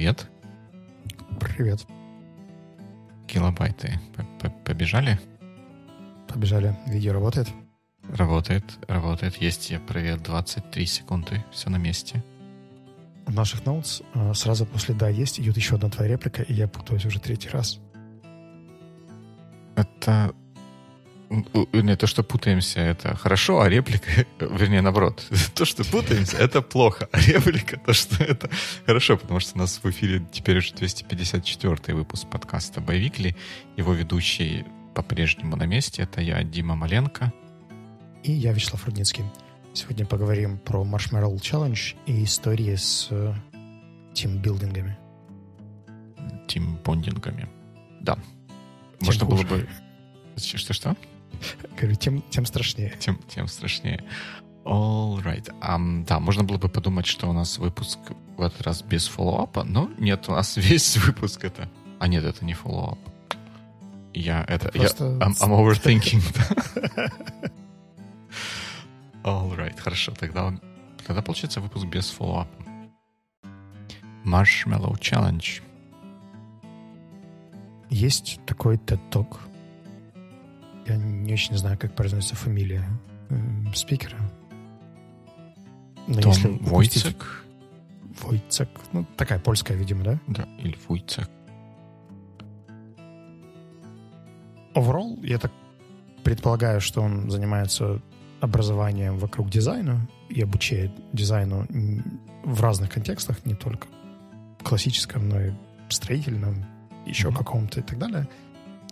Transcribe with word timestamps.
привет. 0.00 0.26
Привет. 1.38 1.86
Килобайты 3.26 4.00
побежали? 4.64 5.20
Побежали. 6.26 6.74
Видео 6.86 7.12
работает? 7.12 7.48
Работает, 8.08 8.64
работает. 8.88 9.36
Есть 9.36 9.70
я 9.70 9.78
привет 9.78 10.22
23 10.22 10.86
секунды. 10.86 11.44
Все 11.52 11.68
на 11.68 11.76
месте. 11.76 12.24
В 13.26 13.34
наших 13.34 13.66
ноутс 13.66 14.00
а, 14.14 14.32
сразу 14.32 14.64
после 14.64 14.94
«да» 14.94 15.10
есть 15.10 15.38
идет 15.38 15.56
еще 15.56 15.74
одна 15.74 15.90
твоя 15.90 16.12
реплика, 16.12 16.42
и 16.44 16.54
я 16.54 16.66
путаюсь 16.66 17.04
уже 17.04 17.20
третий 17.20 17.50
раз. 17.50 17.78
Это 19.76 20.34
не 21.30 21.96
то, 21.96 22.06
что 22.06 22.22
путаемся, 22.22 22.80
это 22.80 23.14
хорошо, 23.16 23.60
а 23.60 23.68
реплика, 23.68 24.26
вернее, 24.40 24.82
наоборот, 24.82 25.24
то, 25.54 25.64
что 25.64 25.84
путаемся, 25.84 26.36
это 26.36 26.60
плохо, 26.60 27.08
а 27.12 27.20
реплика, 27.20 27.78
то, 27.78 27.92
что 27.92 28.22
это 28.22 28.50
хорошо, 28.86 29.16
потому 29.16 29.40
что 29.40 29.54
у 29.54 29.58
нас 29.58 29.80
в 29.82 29.88
эфире 29.90 30.22
теперь 30.32 30.58
уже 30.58 30.74
254 30.74 31.94
выпуск 31.94 32.28
подкаста 32.28 32.80
«Боевикли». 32.80 33.36
Его 33.76 33.94
ведущий 33.94 34.64
по-прежнему 34.94 35.56
на 35.56 35.66
месте. 35.66 36.02
Это 36.02 36.20
я, 36.20 36.42
Дима 36.42 36.74
Маленко. 36.74 37.32
И 38.24 38.32
я, 38.32 38.52
Вячеслав 38.52 38.84
Рудницкий. 38.86 39.24
Сегодня 39.72 40.04
поговорим 40.04 40.58
про 40.58 40.84
Marshmallow 40.84 41.36
Challenge 41.36 41.96
и 42.06 42.24
истории 42.24 42.74
с 42.74 43.06
э, 43.10 43.32
тимбилдингами. 44.14 44.98
Тимбондингами. 46.48 47.48
Да. 48.00 48.16
Тем 48.98 49.06
Можно 49.06 49.26
было 49.26 49.42
бы... 49.42 49.68
Что-что? 50.36 50.96
Говорю, 51.76 51.94
тем, 51.96 52.22
тем 52.30 52.46
страшнее. 52.46 52.94
Тем, 52.98 53.18
тем 53.28 53.48
страшнее. 53.48 54.04
All 54.64 55.22
right. 55.22 55.48
Um, 55.62 56.04
да, 56.06 56.20
можно 56.20 56.44
было 56.44 56.58
бы 56.58 56.68
подумать, 56.68 57.06
что 57.06 57.28
у 57.28 57.32
нас 57.32 57.58
выпуск 57.58 57.98
в 58.36 58.42
этот 58.42 58.62
раз 58.62 58.82
без 58.82 59.08
follow-up 59.08 59.54
а, 59.54 59.64
но 59.64 59.90
нет, 59.98 60.28
у 60.28 60.32
нас 60.32 60.56
весь 60.58 60.96
выпуск 60.96 61.44
это... 61.44 61.68
А 61.98 62.08
нет, 62.08 62.24
это 62.24 62.44
не 62.44 62.54
follow-up. 62.54 62.98
Я 64.12 64.44
это... 64.48 64.70
Просто... 64.70 65.04
Я, 65.04 65.10
I'm, 65.18 65.34
I'm 65.40 65.50
overthinking. 65.50 66.22
All 69.22 69.54
right, 69.56 69.78
хорошо. 69.78 70.12
Тогда, 70.12 70.52
тогда 71.06 71.22
получается 71.22 71.60
выпуск 71.60 71.86
без 71.86 72.10
follow-up 72.10 72.43
а. 72.43 72.50
Marshmallow 74.24 74.98
Challenge. 74.98 75.62
Есть 77.88 78.40
такой 78.46 78.76
TED 78.76 79.00
Talk 79.10 79.38
я 80.86 80.96
не 80.96 81.32
очень 81.32 81.56
знаю, 81.56 81.78
как 81.78 81.94
произносится 81.94 82.36
фамилия 82.36 82.84
спикера. 83.74 84.18
Но 86.06 86.20
Том 86.20 86.32
если 86.32 86.48
Войцек? 86.60 87.44
Войцек. 88.22 88.68
Ну, 88.92 89.06
такая 89.16 89.38
польская, 89.38 89.74
видимо, 89.74 90.04
да? 90.04 90.20
Да, 90.26 90.48
или 90.58 90.76
Войцек. 90.88 91.28
Overall, 94.74 95.24
я 95.26 95.38
так 95.38 95.52
предполагаю, 96.24 96.80
что 96.80 97.02
он 97.02 97.30
занимается 97.30 98.00
образованием 98.40 99.18
вокруг 99.18 99.50
дизайна 99.50 100.08
и 100.28 100.40
обучает 100.42 100.90
дизайну 101.12 101.66
в 102.44 102.60
разных 102.60 102.90
контекстах, 102.90 103.44
не 103.44 103.54
только 103.54 103.86
классическом, 104.62 105.28
но 105.28 105.40
и 105.40 105.52
строительном, 105.88 106.64
еще 107.06 107.28
mm-hmm. 107.28 107.36
каком-то 107.36 107.80
и 107.80 107.82
так 107.82 107.98
далее. 107.98 108.28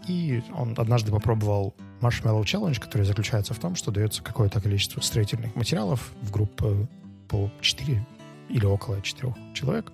И 0.09 0.43
он 0.57 0.75
однажды 0.77 1.13
попробовал 1.13 1.75
Marshmallow 2.01 2.43
Challenge, 2.43 2.81
который 2.81 3.05
заключается 3.05 3.55
в 3.55 3.59
том, 3.59 3.77
что 3.77 3.91
дается 3.91 4.23
какое-то 4.23 4.61
количество 4.61 5.01
строительных 5.01 5.55
материалов 5.55 6.13
в 6.23 6.31
группы 6.31 6.89
по 7.29 7.51
4 7.61 8.07
или 8.49 8.65
около 8.65 9.03
4 9.03 9.35
человек, 9.55 9.93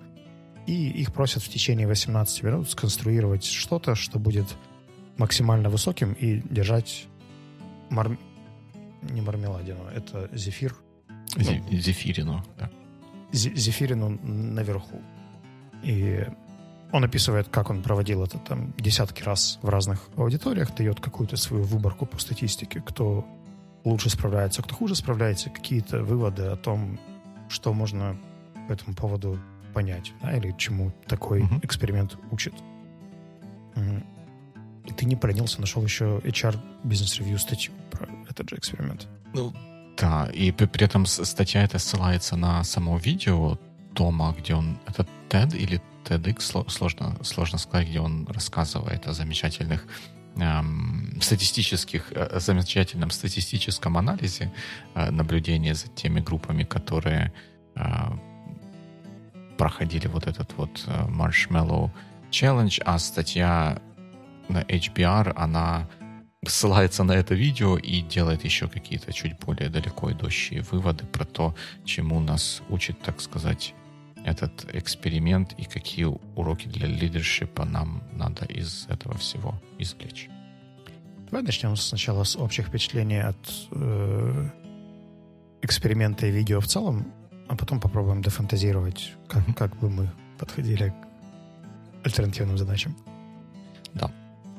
и 0.65 0.89
их 0.89 1.13
просят 1.13 1.43
в 1.43 1.49
течение 1.49 1.87
18 1.87 2.43
минут 2.43 2.69
сконструировать 2.69 3.43
что-то, 3.43 3.95
что 3.95 4.17
будет 4.17 4.47
максимально 5.17 5.69
высоким 5.69 6.13
и 6.13 6.41
держать 6.49 7.07
мар... 7.89 8.17
не 9.01 9.21
мармеладину, 9.21 9.83
это 9.93 10.29
зефир. 10.33 10.75
Зе- 11.35 11.61
ну, 11.69 11.77
зефирину, 11.77 12.43
да. 12.57 12.71
Зефирину 13.31 14.09
наверху. 14.23 15.01
И 15.83 16.25
он 16.95 17.03
описывает, 17.03 17.49
как 17.49 17.69
он 17.69 17.81
проводил 17.81 18.23
это 18.23 18.37
там 18.39 18.73
десятки 18.77 19.21
раз 19.23 19.59
в 19.61 19.67
разных 19.69 19.99
аудиториях, 20.15 20.73
дает 20.73 21.01
какую-то 21.01 21.35
свою 21.35 21.63
выборку 21.63 22.05
по 22.05 22.17
статистике, 22.17 22.81
кто 22.81 23.25
лучше 23.83 24.09
справляется, 24.09 24.61
кто 24.61 24.75
хуже 24.75 24.95
справляется, 24.95 25.49
какие-то 25.49 26.03
выводы 26.03 26.43
о 26.43 26.55
том, 26.55 26.97
что 27.49 27.73
можно 27.73 28.17
по 28.67 28.71
этому 28.71 28.95
поводу 28.95 29.37
понять, 29.73 30.13
да, 30.21 30.35
или 30.35 30.55
чему 30.57 30.93
такой 31.05 31.41
uh-huh. 31.41 31.65
эксперимент 31.65 32.17
учит. 32.31 32.53
И 34.85 34.93
ты 34.93 35.05
не 35.05 35.17
поленился, 35.17 35.59
нашел 35.59 35.83
еще 35.83 36.21
HR 36.23 36.57
Business 36.83 37.19
Review 37.19 37.37
статью 37.37 37.73
про 37.91 38.07
этот 38.29 38.49
же 38.49 38.55
эксперимент. 38.55 39.07
Ну, 39.33 39.53
да, 39.97 40.29
и 40.33 40.51
при 40.51 40.85
этом 40.85 41.05
статья 41.05 41.63
эта 41.63 41.77
ссылается 41.77 42.37
на 42.37 42.63
само 42.63 42.97
видео 42.97 43.57
Тома, 43.93 44.33
где 44.37 44.55
он... 44.55 44.77
Это 44.87 45.05
TED 45.29 45.55
или 45.55 45.81
TEDx, 46.03 46.69
сложно, 46.69 47.17
сложно 47.23 47.57
сказать, 47.57 47.87
где 47.89 47.99
он 47.99 48.27
рассказывает 48.27 49.07
о 49.07 49.13
замечательных 49.13 49.85
эм, 50.37 51.19
статистических, 51.21 52.11
о 52.11 52.39
замечательном 52.39 53.11
статистическом 53.11 53.97
анализе 53.97 54.51
э, 54.93 55.11
наблюдения 55.11 55.73
за 55.73 55.87
теми 55.87 56.19
группами, 56.19 56.63
которые 56.63 57.33
э, 57.75 57.81
проходили 59.57 60.07
вот 60.07 60.27
этот 60.27 60.53
вот 60.57 60.83
э, 60.87 61.07
Marshmallow 61.07 61.89
Challenge, 62.31 62.81
а 62.85 62.99
статья 62.99 63.81
на 64.49 64.61
HBR, 64.63 65.33
она 65.35 65.87
ссылается 66.47 67.03
на 67.03 67.13
это 67.13 67.33
видео 67.33 67.77
и 67.77 68.01
делает 68.01 68.43
еще 68.43 68.67
какие-то 68.67 69.11
чуть 69.13 69.39
более 69.39 69.69
далеко 69.69 70.11
идущие 70.11 70.61
выводы 70.61 71.05
про 71.05 71.25
то, 71.25 71.55
чему 71.83 72.19
нас 72.19 72.61
учит, 72.69 73.01
так 73.01 73.21
сказать, 73.21 73.73
этот 74.25 74.73
эксперимент 74.73 75.53
и 75.53 75.65
какие 75.65 76.05
уроки 76.35 76.67
для 76.67 76.87
лидершипа 76.87 77.63
нам 77.63 78.01
надо 78.11 78.45
из 78.45 78.87
этого 78.89 79.15
всего 79.17 79.53
извлечь. 79.77 80.29
Давай 81.29 81.43
начнем 81.43 81.75
сначала 81.75 82.23
с 82.23 82.35
общих 82.35 82.67
впечатлений 82.67 83.19
от 83.19 83.37
э, 83.71 84.49
эксперимента 85.61 86.25
и 86.25 86.31
видео 86.31 86.59
в 86.59 86.67
целом, 86.67 87.05
а 87.47 87.55
потом 87.55 87.79
попробуем 87.79 88.21
дефантазировать, 88.21 89.13
как, 89.27 89.43
как 89.55 89.77
бы 89.77 89.89
мы 89.89 90.11
подходили 90.39 90.89
к 90.89 92.05
альтернативным 92.05 92.57
задачам. 92.57 92.95
Да. 93.93 94.11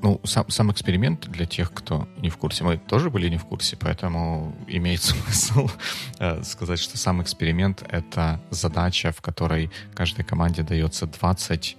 Ну, 0.03 0.21
сам, 0.25 0.49
сам 0.51 0.71
эксперимент 0.71 1.29
для 1.29 1.47
тех, 1.47 1.73
кто 1.73 2.09
не 2.19 2.29
в 2.29 2.37
курсе, 2.37 2.65
мы 2.65 2.77
тоже 2.77 3.11
были 3.11 3.29
не 3.29 3.39
в 3.39 3.45
курсе, 3.45 3.77
поэтому 3.77 4.55
имеет 4.69 5.03
смысл 5.03 5.69
э, 6.19 6.43
сказать, 6.43 6.79
что 6.79 6.99
сам 6.99 7.23
эксперимент— 7.23 7.83
это 7.89 8.41
задача, 8.51 9.13
в 9.13 9.21
которой 9.21 9.71
каждой 9.95 10.25
команде 10.25 10.63
дается 10.63 11.07
20 11.07 11.77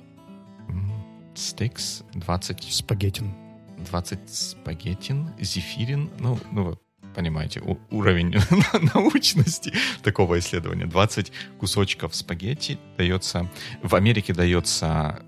стикс, 1.37 2.03
20... 2.13 2.73
Спагеттин. 2.73 3.33
20 3.77 4.19
спагеттин, 4.33 5.29
зефирин, 5.39 6.09
ну, 6.19 6.39
ну 6.51 6.63
вы 6.63 6.77
понимаете, 7.13 7.61
уровень 7.91 8.35
научности 8.93 9.73
такого 10.03 10.39
исследования. 10.39 10.85
20 10.85 11.31
кусочков 11.59 12.15
спагетти 12.15 12.79
дается... 12.97 13.49
В 13.81 13.95
Америке 13.95 14.33
дается 14.33 15.23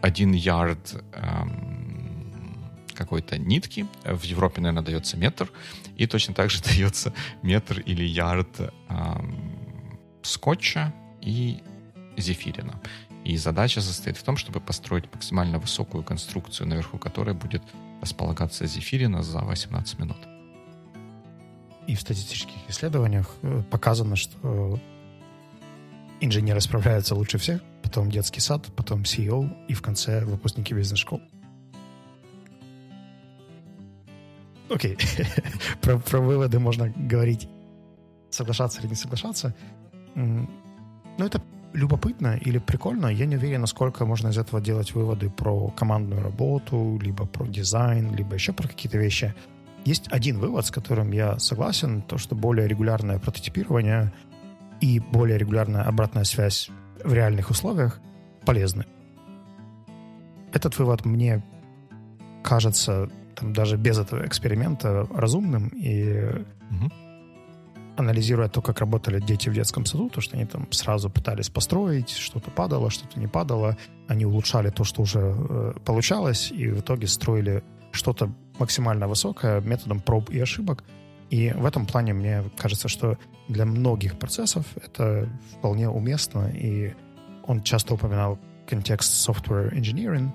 один 0.00 0.32
ярд 0.32 1.02
эм, 1.12 1.71
какой-то 2.94 3.38
нитки. 3.38 3.86
В 4.04 4.22
Европе, 4.24 4.60
наверное, 4.60 4.84
дается 4.84 5.16
метр. 5.16 5.50
И 5.96 6.06
точно 6.06 6.34
так 6.34 6.50
же 6.50 6.62
дается 6.64 7.12
метр 7.42 7.80
или 7.80 8.04
ярд 8.04 8.60
эм, 8.88 9.98
скотча 10.22 10.92
и 11.20 11.62
зефирина. 12.16 12.80
И 13.24 13.36
задача 13.36 13.80
состоит 13.80 14.16
в 14.16 14.22
том, 14.22 14.36
чтобы 14.36 14.60
построить 14.60 15.04
максимально 15.12 15.58
высокую 15.58 16.02
конструкцию, 16.02 16.68
наверху 16.68 16.98
которой 16.98 17.34
будет 17.34 17.62
располагаться 18.00 18.66
зефирина 18.66 19.22
за 19.22 19.38
18 19.40 19.98
минут. 19.98 20.18
И 21.86 21.94
в 21.94 22.00
статистических 22.00 22.68
исследованиях 22.68 23.26
э, 23.42 23.62
показано, 23.70 24.16
что 24.16 24.80
инженеры 26.20 26.60
справляются 26.60 27.14
лучше 27.14 27.38
всех, 27.38 27.60
потом 27.82 28.10
детский 28.10 28.40
сад, 28.40 28.66
потом 28.76 29.02
CEO 29.02 29.66
и 29.68 29.74
в 29.74 29.82
конце 29.82 30.24
выпускники 30.24 30.74
бизнес-школ. 30.74 31.20
Окей, 34.74 34.96
про, 35.80 35.98
про 35.98 36.20
выводы 36.20 36.58
можно 36.58 36.88
говорить, 36.88 37.48
соглашаться 38.30 38.80
или 38.80 38.88
не 38.88 38.94
соглашаться. 38.94 39.54
Но 40.14 41.26
это 41.26 41.42
любопытно 41.72 42.36
или 42.36 42.58
прикольно. 42.58 43.06
Я 43.06 43.26
не 43.26 43.36
уверен, 43.36 43.60
насколько 43.60 44.04
можно 44.04 44.28
из 44.28 44.38
этого 44.38 44.60
делать 44.60 44.94
выводы 44.94 45.30
про 45.30 45.68
командную 45.68 46.22
работу, 46.22 46.98
либо 47.02 47.26
про 47.26 47.46
дизайн, 47.46 48.14
либо 48.14 48.34
еще 48.34 48.52
про 48.52 48.68
какие-то 48.68 48.98
вещи. 48.98 49.34
Есть 49.84 50.08
один 50.12 50.38
вывод, 50.38 50.66
с 50.66 50.70
которым 50.70 51.12
я 51.12 51.38
согласен, 51.38 52.02
то, 52.02 52.18
что 52.18 52.34
более 52.34 52.68
регулярное 52.68 53.18
прототипирование 53.18 54.12
и 54.80 55.00
более 55.00 55.38
регулярная 55.38 55.82
обратная 55.82 56.24
связь 56.24 56.70
в 57.02 57.12
реальных 57.12 57.50
условиях 57.50 58.00
полезны. 58.44 58.84
Этот 60.52 60.78
вывод 60.78 61.04
мне 61.04 61.42
кажется 62.42 63.08
там, 63.42 63.52
даже 63.52 63.76
без 63.76 63.98
этого 63.98 64.26
эксперимента 64.26 65.06
разумным 65.12 65.68
и 65.68 66.28
угу. 66.70 66.90
анализируя 67.96 68.48
то, 68.48 68.62
как 68.62 68.78
работали 68.78 69.20
дети 69.20 69.48
в 69.48 69.54
детском 69.54 69.84
саду, 69.84 70.08
то, 70.08 70.20
что 70.20 70.36
они 70.36 70.46
там 70.46 70.70
сразу 70.70 71.10
пытались 71.10 71.50
построить, 71.50 72.10
что-то 72.10 72.50
падало, 72.50 72.90
что-то 72.90 73.18
не 73.18 73.26
падало, 73.26 73.76
они 74.08 74.24
улучшали 74.24 74.70
то, 74.70 74.84
что 74.84 75.02
уже 75.02 75.20
э, 75.20 75.72
получалось, 75.84 76.52
и 76.52 76.68
в 76.68 76.80
итоге 76.80 77.06
строили 77.06 77.62
что-то 77.90 78.32
максимально 78.58 79.08
высокое 79.08 79.60
методом 79.60 80.00
проб 80.00 80.30
и 80.30 80.40
ошибок. 80.40 80.84
И 81.30 81.50
в 81.50 81.66
этом 81.66 81.86
плане 81.86 82.12
мне 82.12 82.44
кажется, 82.56 82.88
что 82.88 83.18
для 83.48 83.64
многих 83.64 84.18
процессов 84.18 84.66
это 84.76 85.28
вполне 85.58 85.88
уместно, 85.88 86.48
и 86.54 86.94
он 87.46 87.62
часто 87.62 87.94
упоминал 87.94 88.38
контекст 88.68 89.28
software 89.28 89.72
engineering, 89.74 90.30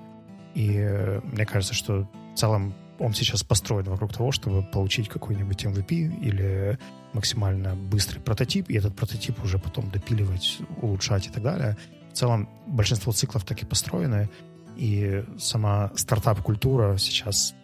и 0.54 0.74
э, 0.76 1.20
мне 1.24 1.46
кажется, 1.46 1.74
что 1.74 2.06
в 2.34 2.38
целом 2.38 2.74
он 2.98 3.14
сейчас 3.14 3.42
построен 3.42 3.84
вокруг 3.84 4.12
того, 4.12 4.32
чтобы 4.32 4.62
получить 4.62 5.08
какой-нибудь 5.08 5.64
MVP 5.64 6.20
или 6.20 6.78
максимально 7.12 7.74
быстрый 7.74 8.20
прототип, 8.20 8.70
и 8.70 8.76
этот 8.76 8.94
прототип 8.94 9.42
уже 9.44 9.58
потом 9.58 9.90
допиливать, 9.90 10.58
улучшать 10.82 11.26
и 11.26 11.30
так 11.30 11.42
далее. 11.42 11.76
В 12.12 12.16
целом 12.16 12.48
большинство 12.66 13.12
циклов 13.12 13.44
так 13.44 13.62
и 13.62 13.66
построены, 13.66 14.28
и 14.76 15.24
сама 15.38 15.90
стартап-культура 15.94 16.96
сейчас 16.98 17.54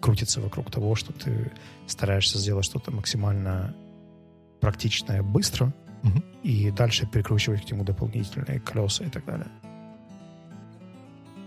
крутится 0.00 0.40
вокруг 0.40 0.70
того, 0.70 0.94
что 0.94 1.12
ты 1.12 1.52
стараешься 1.86 2.38
сделать 2.38 2.64
что-то 2.64 2.90
максимально 2.90 3.74
практичное 4.60 5.22
быстро, 5.22 5.72
угу. 6.02 6.22
и 6.42 6.70
дальше 6.70 7.06
перекручивать 7.06 7.66
к 7.66 7.70
нему 7.70 7.84
дополнительные 7.84 8.60
колеса 8.60 9.04
и 9.04 9.10
так 9.10 9.24
далее. 9.24 9.48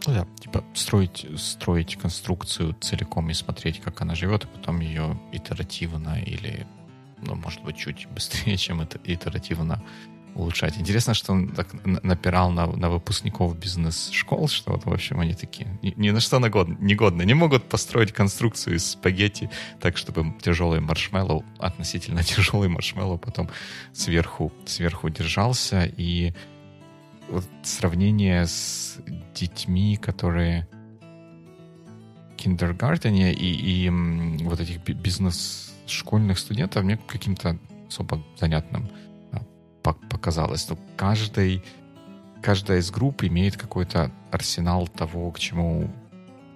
Ну 0.08 0.14
да, 0.14 0.26
типа 0.40 0.64
строить, 0.74 1.28
строить 1.36 1.98
конструкцию 1.98 2.74
целиком 2.80 3.30
и 3.30 3.34
смотреть, 3.34 3.82
как 3.82 4.02
она 4.02 4.16
живет, 4.16 4.46
а 4.46 4.48
потом 4.48 4.80
ее 4.80 5.20
итеративно 5.34 6.18
или, 6.22 6.66
ну, 7.22 7.36
может 7.36 7.62
быть, 7.64 7.76
чуть 7.76 8.08
быстрее, 8.16 8.56
чем 8.56 8.80
это 8.80 9.00
итеративно 9.04 9.84
улучшать. 10.34 10.78
Интересно, 10.78 11.14
что 11.14 11.34
он 11.34 11.50
так 11.50 11.68
напирал 11.84 12.52
на, 12.52 12.68
на 12.68 12.90
выпускников 12.90 13.58
бизнес-школ, 13.60 14.48
что 14.48 14.72
вот, 14.72 14.86
в 14.86 14.94
общем, 14.94 15.20
они 15.20 15.34
такие 15.34 15.78
ни, 15.82 15.94
ни 15.98 16.12
на 16.12 16.22
что 16.22 16.40
негодны, 16.40 16.78
негодны. 16.80 17.24
Не 17.24 17.34
могут 17.34 17.66
построить 17.66 18.14
конструкцию 18.14 18.78
из 18.78 18.92
спагетти 18.92 19.50
так, 19.82 19.98
чтобы 19.98 20.34
тяжелый 20.42 20.80
маршмеллоу, 20.80 21.44
относительно 21.60 22.24
тяжелый 22.24 22.70
маршмеллоу 22.70 23.18
потом 23.18 23.50
сверху, 23.92 24.54
сверху 24.66 25.10
держался. 25.10 25.84
И 25.98 26.34
вот 27.30 27.46
сравнение 27.64 28.46
с 28.46 28.98
детьми, 29.34 29.98
которые 29.98 30.68
киндергартене 32.38 33.34
и, 33.34 33.86
и 33.86 33.90
вот 34.44 34.60
этих 34.60 34.84
бизнес-школьных 34.84 36.38
студентов 36.38 36.84
мне 36.84 36.98
каким-то 36.98 37.58
особо 37.88 38.24
занятным 38.40 38.90
а, 39.32 39.94
показалось. 40.10 40.70
Но 40.70 40.78
каждый, 40.96 41.64
каждая 42.42 42.80
из 42.80 42.92
групп 42.92 43.24
имеет 43.24 43.58
какой-то 43.58 44.12
арсенал 44.32 44.88
того, 44.88 45.32
к 45.32 45.40
чему 45.40 45.90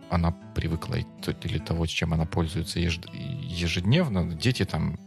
она 0.10 0.32
привыкла, 0.56 0.98
или 1.44 1.58
того, 1.58 1.86
чем 1.86 2.14
она 2.14 2.26
пользуется 2.26 2.80
ежедневно. 2.80 4.26
Дети 4.34 4.66
там 4.66 5.00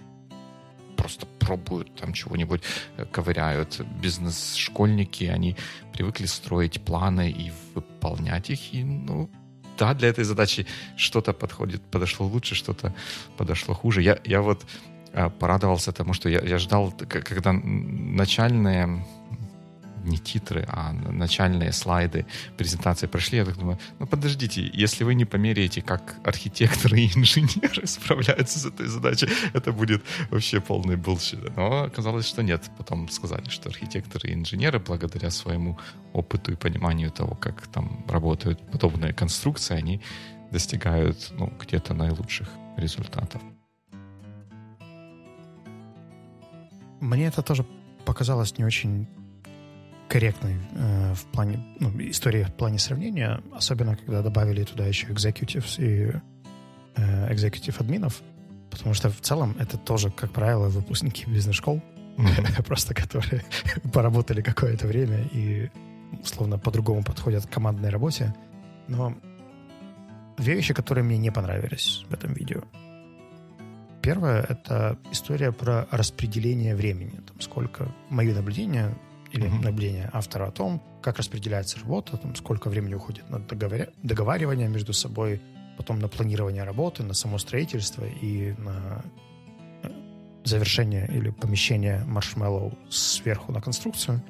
просто 0.97 1.27
пробуют 1.39 1.95
там 1.95 2.13
чего-нибудь, 2.13 2.63
э, 2.97 3.05
ковыряют. 3.05 3.81
Бизнес-школьники, 4.03 5.25
они 5.25 5.57
привыкли 5.93 6.27
строить 6.27 6.81
планы 6.81 7.31
и 7.31 7.53
выполнять 7.75 8.51
их, 8.51 8.75
и, 8.75 8.85
ну, 8.85 9.31
да, 9.79 9.95
для 9.95 10.09
этой 10.09 10.25
задачи 10.25 10.67
что-то 10.97 11.33
подходит, 11.33 11.83
подошло 11.83 12.27
лучше, 12.27 12.55
что-то 12.55 12.95
подошло 13.37 13.75
хуже. 13.75 14.03
Я, 14.03 14.19
я 14.25 14.41
вот 14.41 14.65
а, 15.13 15.31
порадовался 15.31 15.93
тому, 15.93 16.13
что 16.15 16.29
я, 16.29 16.41
я 16.41 16.59
ждал, 16.59 16.93
когда 17.09 17.53
начальные 17.53 19.05
не 20.05 20.19
титры, 20.19 20.67
а 20.69 20.93
начальные 20.93 21.73
слайды 21.73 22.27
презентации 22.57 23.07
прошли, 23.07 23.39
я 23.39 23.45
так 23.45 23.57
думаю, 23.57 23.79
ну 23.99 24.07
подождите, 24.07 24.71
если 24.73 25.05
вы 25.05 25.15
не 25.15 25.25
померяете, 25.25 25.83
как 25.83 26.15
архитекторы 26.25 27.01
и 27.01 27.07
инженеры 27.19 27.87
справляются 27.87 28.59
с 28.59 28.67
этой 28.67 28.87
задачей, 28.87 29.29
это 29.53 29.73
будет 29.73 30.03
вообще 30.31 30.61
полный 30.61 30.97
bullshit. 30.97 31.57
Но 31.57 31.85
оказалось, 31.85 32.27
что 32.27 32.43
нет. 32.43 32.71
Потом 32.79 33.09
сказали, 33.09 33.49
что 33.49 33.69
архитекторы 33.69 34.31
и 34.31 34.35
инженеры, 34.35 34.79
благодаря 34.79 35.31
своему 35.31 35.79
опыту 36.13 36.53
и 36.53 36.57
пониманию 36.57 37.11
того, 37.11 37.35
как 37.35 37.67
там 37.67 38.05
работают 38.09 38.61
подобные 38.71 39.13
конструкции, 39.13 39.77
они 39.77 40.01
достигают 40.51 41.33
ну, 41.39 41.53
где-то 41.61 41.95
наилучших 41.95 42.49
результатов. 42.77 43.43
Мне 47.01 47.27
это 47.27 47.43
тоже 47.43 47.67
показалось 48.05 48.59
не 48.59 48.65
очень 48.65 49.07
корректной 50.09 50.57
э, 50.75 51.15
в 51.15 51.25
плане 51.27 51.61
ну, 51.81 51.91
истории 51.99 52.45
в 52.45 52.53
плане 52.53 52.79
сравнения, 52.79 53.41
особенно 53.53 53.97
когда 53.97 54.23
добавили 54.23 54.65
туда 54.65 54.87
еще 54.87 55.07
executives 55.07 55.77
и 55.79 56.13
э, 56.97 57.33
executive 57.33 57.81
админов, 57.81 58.23
потому 58.71 58.95
что 58.95 59.11
в 59.11 59.21
целом 59.21 59.57
это 59.59 59.79
тоже, 59.79 60.11
как 60.11 60.31
правило, 60.33 60.69
выпускники 60.69 61.25
бизнес-школ, 61.27 61.83
mm-hmm. 62.17 62.63
просто 62.67 62.95
которые 62.95 63.45
поработали 63.93 64.43
какое-то 64.43 64.87
время 64.87 65.25
и 65.33 65.71
условно 66.23 66.59
по-другому 66.59 67.03
подходят 67.03 67.47
к 67.47 67.51
командной 67.51 67.91
работе. 67.91 68.35
Но 68.89 69.15
две 70.37 70.55
вещи, 70.55 70.75
которые 70.75 71.05
мне 71.05 71.19
не 71.19 71.31
понравились 71.31 72.05
в 72.09 72.13
этом 72.13 72.33
видео. 72.35 72.63
Первое— 74.03 74.43
это 74.49 74.99
история 75.13 75.51
про 75.51 75.89
распределение 75.91 76.77
времени. 76.77 77.13
Там 77.27 77.41
сколько, 77.41 77.91
мое 78.11 78.35
наблюдение, 78.35 78.95
или 79.35 79.49
mm-hmm. 79.49 79.65
наблюдение 79.65 80.11
автора 80.13 80.47
о 80.47 80.51
том, 80.53 80.81
как 81.03 81.19
распределяется 81.19 81.81
работа, 81.81 82.17
там, 82.17 82.37
сколько 82.37 82.71
времени 82.71 82.95
уходит 82.95 83.29
на 83.31 83.41
договор... 83.41 83.89
договаривание 84.03 84.69
между 84.69 84.93
собой, 84.93 85.43
потом 85.77 85.99
на 85.99 86.09
планирование 86.09 86.63
работы, 86.63 87.03
на 87.03 87.15
само 87.15 87.39
строительство 87.39 88.05
и 88.05 88.55
на 88.59 89.05
э, 89.83 89.91
завершение 90.45 91.09
или 91.13 91.31
помещение 91.31 92.05
маршмеллоу 92.07 92.79
сверху 92.89 93.51
на 93.51 93.61
конструкцию. 93.61 94.23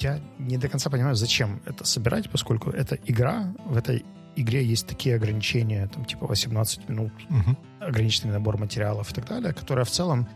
Я 0.00 0.18
не 0.38 0.56
до 0.56 0.68
конца 0.68 0.88
понимаю, 0.88 1.14
зачем 1.14 1.60
это 1.66 1.84
собирать, 1.84 2.30
поскольку 2.30 2.70
это 2.70 2.98
игра, 3.04 3.54
в 3.66 3.76
этой 3.76 4.02
игре 4.34 4.64
есть 4.64 4.86
такие 4.86 5.16
ограничения, 5.16 5.88
там 5.88 6.06
типа 6.06 6.26
18 6.26 6.88
минут, 6.88 7.12
угу. 7.28 7.56
ограниченный 7.80 8.32
набор 8.32 8.56
материалов 8.56 9.12
и 9.12 9.14
так 9.14 9.28
далее, 9.28 9.52
которые 9.52 9.84
в 9.84 9.90
целом 9.90 10.26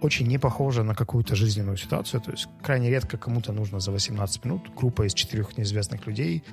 очень 0.00 0.26
не 0.26 0.38
похоже 0.38 0.82
на 0.82 0.94
какую-то 0.94 1.34
жизненную 1.34 1.76
ситуацию. 1.76 2.20
То 2.20 2.30
есть 2.30 2.48
крайне 2.62 2.90
редко 2.90 3.16
кому-то 3.16 3.52
нужно 3.52 3.80
за 3.80 3.92
18 3.92 4.44
минут 4.44 4.62
группа 4.76 5.06
из 5.06 5.14
четырех 5.14 5.56
неизвестных 5.56 6.06
людей 6.06 6.44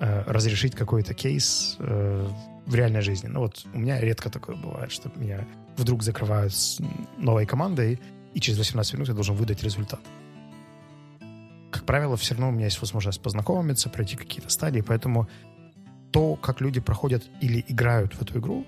э, 0.00 0.22
разрешить 0.26 0.74
какой-то 0.74 1.14
кейс 1.14 1.76
э, 1.78 2.28
в 2.66 2.74
реальной 2.74 3.00
жизни. 3.00 3.28
Ну 3.28 3.40
вот 3.40 3.66
у 3.74 3.78
меня 3.78 4.00
редко 4.00 4.30
такое 4.30 4.56
бывает, 4.56 4.92
что 4.92 5.10
меня 5.16 5.46
вдруг 5.76 6.02
закрывают 6.02 6.54
с 6.54 6.80
новой 7.18 7.46
командой, 7.46 8.00
и 8.34 8.40
через 8.40 8.58
18 8.58 8.94
минут 8.94 9.08
я 9.08 9.14
должен 9.14 9.34
выдать 9.34 9.62
результат. 9.62 10.00
Как 11.70 11.84
правило, 11.84 12.16
все 12.16 12.34
равно 12.34 12.50
у 12.50 12.52
меня 12.52 12.66
есть 12.66 12.80
возможность 12.80 13.20
познакомиться, 13.20 13.88
пройти 13.88 14.16
какие-то 14.16 14.50
стадии, 14.50 14.80
поэтому 14.80 15.28
то, 16.12 16.36
как 16.36 16.60
люди 16.60 16.80
проходят 16.80 17.24
или 17.40 17.64
играют 17.68 18.14
в 18.14 18.22
эту 18.22 18.38
игру, 18.38 18.66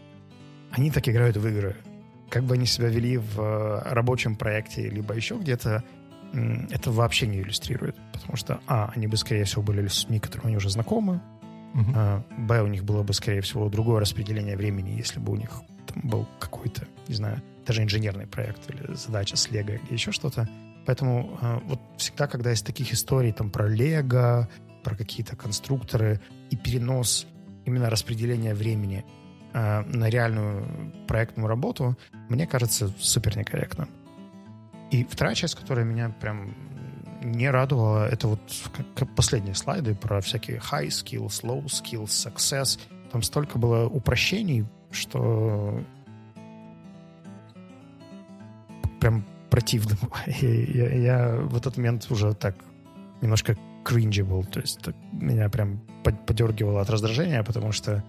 они 0.70 0.90
так 0.90 1.08
играют 1.08 1.36
в 1.36 1.46
игры 1.46 1.76
как 2.34 2.42
бы 2.42 2.54
они 2.54 2.66
себя 2.66 2.88
вели 2.88 3.16
в 3.16 3.40
э, 3.40 3.94
рабочем 3.94 4.34
проекте, 4.34 4.90
либо 4.90 5.14
еще 5.14 5.36
где-то, 5.36 5.84
это 6.32 6.90
вообще 6.90 7.28
не 7.28 7.38
иллюстрирует. 7.38 7.94
Потому 8.12 8.36
что, 8.36 8.60
а, 8.66 8.90
они 8.92 9.06
бы, 9.06 9.16
скорее 9.16 9.44
всего, 9.44 9.62
были 9.62 9.82
людьми, 9.82 10.18
которыми 10.18 10.48
они 10.48 10.56
уже 10.56 10.68
знакомы, 10.68 11.20
uh-huh. 11.74 11.92
а, 11.94 12.24
б, 12.36 12.60
у 12.60 12.66
них 12.66 12.82
было 12.82 13.04
бы, 13.04 13.12
скорее 13.12 13.40
всего, 13.40 13.68
другое 13.68 14.00
распределение 14.00 14.56
времени, 14.56 14.98
если 14.98 15.20
бы 15.20 15.30
у 15.30 15.36
них 15.36 15.62
там 15.86 16.10
был 16.10 16.26
какой-то, 16.40 16.88
не 17.06 17.14
знаю, 17.14 17.40
даже 17.64 17.84
инженерный 17.84 18.26
проект 18.26 18.68
или 18.68 18.94
задача 18.94 19.36
с 19.36 19.48
Лего 19.52 19.70
или 19.70 19.92
еще 19.92 20.10
что-то. 20.10 20.48
Поэтому 20.86 21.38
а, 21.40 21.62
вот 21.66 21.78
всегда, 21.98 22.26
когда 22.26 22.50
есть 22.50 22.66
таких 22.66 22.92
историй 22.92 23.30
там 23.30 23.48
про 23.48 23.68
Лего, 23.68 24.48
про 24.82 24.96
какие-то 24.96 25.36
конструкторы 25.36 26.20
и 26.50 26.56
перенос 26.56 27.28
именно 27.64 27.90
распределения 27.90 28.54
времени 28.54 29.04
э, 29.54 29.82
на 29.82 30.10
реальную 30.10 30.92
проектную 31.06 31.48
работу, 31.48 31.96
мне 32.28 32.46
кажется, 32.46 32.92
супер 32.98 33.36
некорректно. 33.36 33.88
И 34.90 35.04
вторая 35.04 35.34
часть, 35.34 35.54
которая 35.54 35.84
меня 35.84 36.10
прям 36.20 36.54
не 37.22 37.48
радовала, 37.48 38.06
это 38.06 38.28
вот 38.28 38.40
последние 39.16 39.54
слайды 39.54 39.94
про 39.94 40.20
всякие 40.20 40.58
high 40.58 40.88
skills, 40.88 41.42
low 41.42 41.64
skills, 41.64 42.06
success. 42.06 42.78
Там 43.10 43.22
столько 43.22 43.58
было 43.58 43.86
упрощений, 43.86 44.66
что 44.90 45.82
прям 49.00 49.24
противно. 49.50 49.96
И 50.26 50.72
я, 50.74 50.94
я 50.94 51.36
в 51.36 51.56
этот 51.56 51.76
момент 51.76 52.06
уже 52.10 52.34
так 52.34 52.56
немножко 53.22 53.56
cringeable, 53.84 54.44
то 54.46 54.60
есть 54.60 54.80
так, 54.80 54.94
меня 55.12 55.48
прям 55.48 55.80
подергивало 56.26 56.80
от 56.80 56.90
раздражения, 56.90 57.42
потому 57.42 57.72
что 57.72 58.02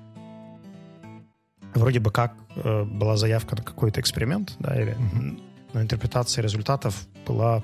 вроде 1.75 1.99
бы 1.99 2.11
как 2.11 2.33
э, 2.55 2.83
была 2.83 3.17
заявка 3.17 3.55
на 3.55 3.63
какой-то 3.63 4.01
эксперимент, 4.01 4.55
да, 4.59 4.75
или, 4.81 4.93
mm-hmm. 4.93 5.41
но 5.73 5.81
интерпретация 5.81 6.41
результатов 6.41 7.07
была 7.27 7.63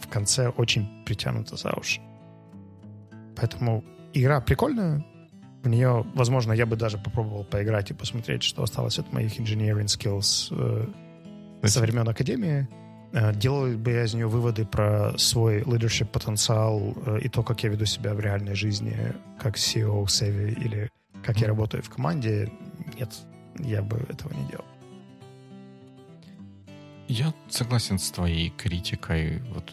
в 0.00 0.08
конце 0.08 0.48
очень 0.48 1.04
притянута 1.04 1.56
за 1.56 1.72
уши. 1.72 2.00
Поэтому 3.36 3.84
игра 4.12 4.40
прикольная, 4.40 5.04
в 5.62 5.68
нее, 5.68 6.04
возможно, 6.14 6.52
я 6.52 6.66
бы 6.66 6.76
даже 6.76 6.98
попробовал 6.98 7.44
поиграть 7.44 7.90
и 7.90 7.94
посмотреть, 7.94 8.42
что 8.42 8.62
осталось 8.62 8.98
от 8.98 9.12
моих 9.12 9.40
engineering 9.40 9.86
skills 9.86 10.48
э, 10.50 11.66
со 11.66 11.80
времен 11.80 12.08
Академии. 12.08 12.68
Э, 13.12 13.34
делал 13.34 13.76
бы 13.76 13.92
я 13.92 14.04
из 14.04 14.14
нее 14.14 14.26
выводы 14.26 14.66
про 14.66 15.16
свой 15.16 15.62
leadership 15.62 16.06
потенциал 16.06 16.94
э, 17.06 17.20
и 17.22 17.28
то, 17.28 17.42
как 17.42 17.62
я 17.64 17.70
веду 17.70 17.86
себя 17.86 18.12
в 18.12 18.20
реальной 18.20 18.54
жизни, 18.54 19.14
как 19.40 19.56
CEO 19.56 20.06
Севи 20.06 20.52
или 20.52 20.90
как 21.24 21.40
я 21.40 21.48
работаю 21.48 21.82
в 21.82 21.90
команде. 21.90 22.52
Нет, 22.98 23.10
я 23.58 23.82
бы 23.82 23.96
этого 24.08 24.32
не 24.34 24.46
делал. 24.48 24.64
Я 27.08 27.34
согласен 27.48 27.98
с 27.98 28.10
твоей 28.10 28.50
критикой 28.50 29.42
вот 29.52 29.72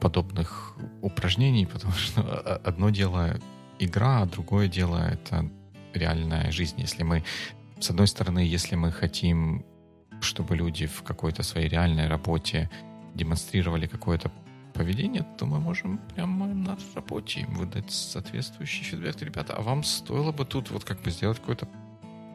подобных 0.00 0.76
упражнений, 1.02 1.66
потому 1.72 1.94
что 1.94 2.56
одно 2.64 2.90
дело 2.90 3.38
игра, 3.78 4.22
а 4.22 4.26
другое 4.26 4.68
дело 4.68 4.98
это 4.98 5.48
реальная 5.94 6.50
жизнь. 6.50 6.80
Если 6.80 7.02
мы, 7.02 7.24
с 7.80 7.90
одной 7.90 8.06
стороны, 8.06 8.40
если 8.40 8.76
мы 8.76 8.92
хотим, 8.92 9.64
чтобы 10.20 10.56
люди 10.56 10.86
в 10.86 11.02
какой-то 11.02 11.42
своей 11.42 11.68
реальной 11.68 12.08
работе 12.08 12.70
демонстрировали 13.14 13.86
какое-то 13.86 14.30
поведение, 14.78 15.26
то 15.36 15.44
мы 15.44 15.58
можем 15.58 15.98
прямо 16.14 16.46
на 16.46 16.78
работе 16.94 17.44
выдать 17.48 17.90
соответствующий 17.90 18.84
фидбэк. 18.84 19.20
Ребята, 19.22 19.54
а 19.54 19.60
вам 19.60 19.82
стоило 19.82 20.30
бы 20.30 20.44
тут 20.44 20.70
вот 20.70 20.84
как 20.84 21.02
бы 21.02 21.10
сделать 21.10 21.40
какой-то 21.40 21.68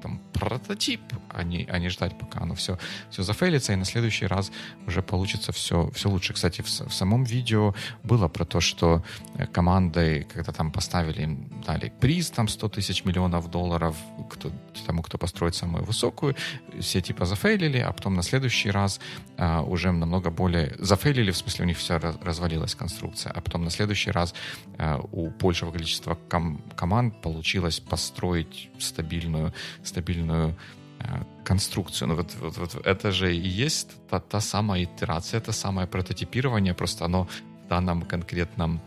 там 0.04 0.20
прототип, 0.34 1.02
а 1.30 1.44
не, 1.44 1.66
а 1.70 1.80
не 1.80 1.90
ждать, 1.90 2.18
пока 2.20 2.42
оно 2.42 2.56
все, 2.56 2.78
все 3.10 3.24
зафейлится, 3.24 3.74
и 3.74 3.76
на 3.78 3.86
следующий 3.86 4.28
раз 4.28 4.52
уже 4.86 5.02
получится 5.02 5.52
все, 5.52 5.90
все 5.92 6.10
лучше. 6.10 6.34
Кстати, 6.34 6.62
в, 6.62 6.68
в 6.68 6.94
самом 6.94 7.24
видео 7.24 7.74
было 8.04 8.28
про 8.28 8.46
то, 8.46 8.60
что 8.60 9.04
э, 9.36 9.48
команды, 9.48 10.28
когда 10.34 10.52
там 10.52 10.72
поставили, 10.72 11.24
им 11.24 11.50
дали 11.66 11.94
приз, 12.02 12.30
там 12.30 12.48
100 12.48 12.70
тысяч 12.70 13.06
миллионов 13.06 13.50
долларов 13.50 13.96
кто, 14.30 14.52
тому, 14.86 15.02
кто 15.02 15.18
построит 15.18 15.56
самую 15.56 15.86
высокую, 15.86 16.36
все 16.80 17.02
типа 17.02 17.26
зафейлили, 17.26 17.78
а 17.78 17.92
потом 17.94 18.16
на 18.16 18.24
следующий 18.24 18.72
раз 18.72 19.00
а, 19.38 19.62
уже 19.62 19.92
намного 19.92 20.30
более... 20.30 20.76
Зафейлили, 20.80 21.32
в 21.32 21.38
смысле 21.38 21.64
у 21.64 21.68
них 21.68 21.78
все 21.78 21.98
развалилась 21.98 22.76
конструкция, 22.76 23.32
а 23.32 23.42
потом 23.42 23.64
на 23.64 23.70
следующий 23.70 24.12
раз 24.12 24.34
а, 24.78 25.00
у 25.12 25.30
большего 25.30 25.72
количества 25.72 26.18
ком- 26.30 26.62
команд 26.76 27.22
получилось 27.22 27.80
построить 27.80 28.70
стабильную 28.80 29.54
стабильную 29.94 30.56
э, 31.00 31.24
конструкцию. 31.46 32.08
Ну 32.08 32.16
вот, 32.16 32.36
вот, 32.42 32.58
вот 32.58 32.86
это 32.86 33.12
же 33.12 33.36
и 33.36 33.64
есть 33.66 33.90
та, 34.10 34.20
та 34.20 34.42
самая 34.42 34.84
итерация, 34.84 35.42
это 35.42 35.52
самое 35.52 35.88
прототипирование, 35.88 36.74
просто 36.74 37.06
оно 37.06 37.28
в 37.66 37.68
данном 37.70 38.02
конкретном 38.02 38.80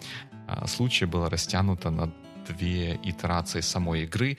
а, 0.47 0.67
случае 0.67 1.07
было 1.07 1.31
растянуто 1.31 1.91
на 1.91 2.11
две 2.49 2.99
итерации 3.05 3.63
самой 3.63 4.05
игры, 4.05 4.37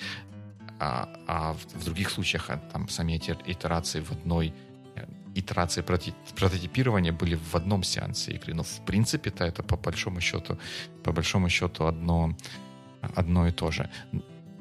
а, 0.79 1.07
а 1.27 1.53
в, 1.53 1.81
в 1.81 1.83
других 1.85 2.09
случаях 2.09 2.49
а, 2.49 2.57
там 2.57 2.89
сами 2.89 3.13
эти 3.13 3.35
итерации 3.45 4.01
в 4.01 4.11
одной 4.11 4.53
э, 4.95 5.05
итерации 5.35 5.83
прототипирования 6.35 7.11
были 7.11 7.35
в 7.35 7.55
одном 7.55 7.83
сеансе 7.83 8.31
игры. 8.33 8.53
Но 8.53 8.63
в 8.63 8.85
принципе-то 8.85 9.45
это 9.45 9.63
по 9.63 9.77
большому 9.77 10.21
счету, 10.21 10.57
по 11.03 11.11
большому 11.11 11.49
счету 11.49 11.85
одно, 11.85 12.35
одно 13.15 13.47
и 13.47 13.51
то 13.51 13.71
же 13.71 13.89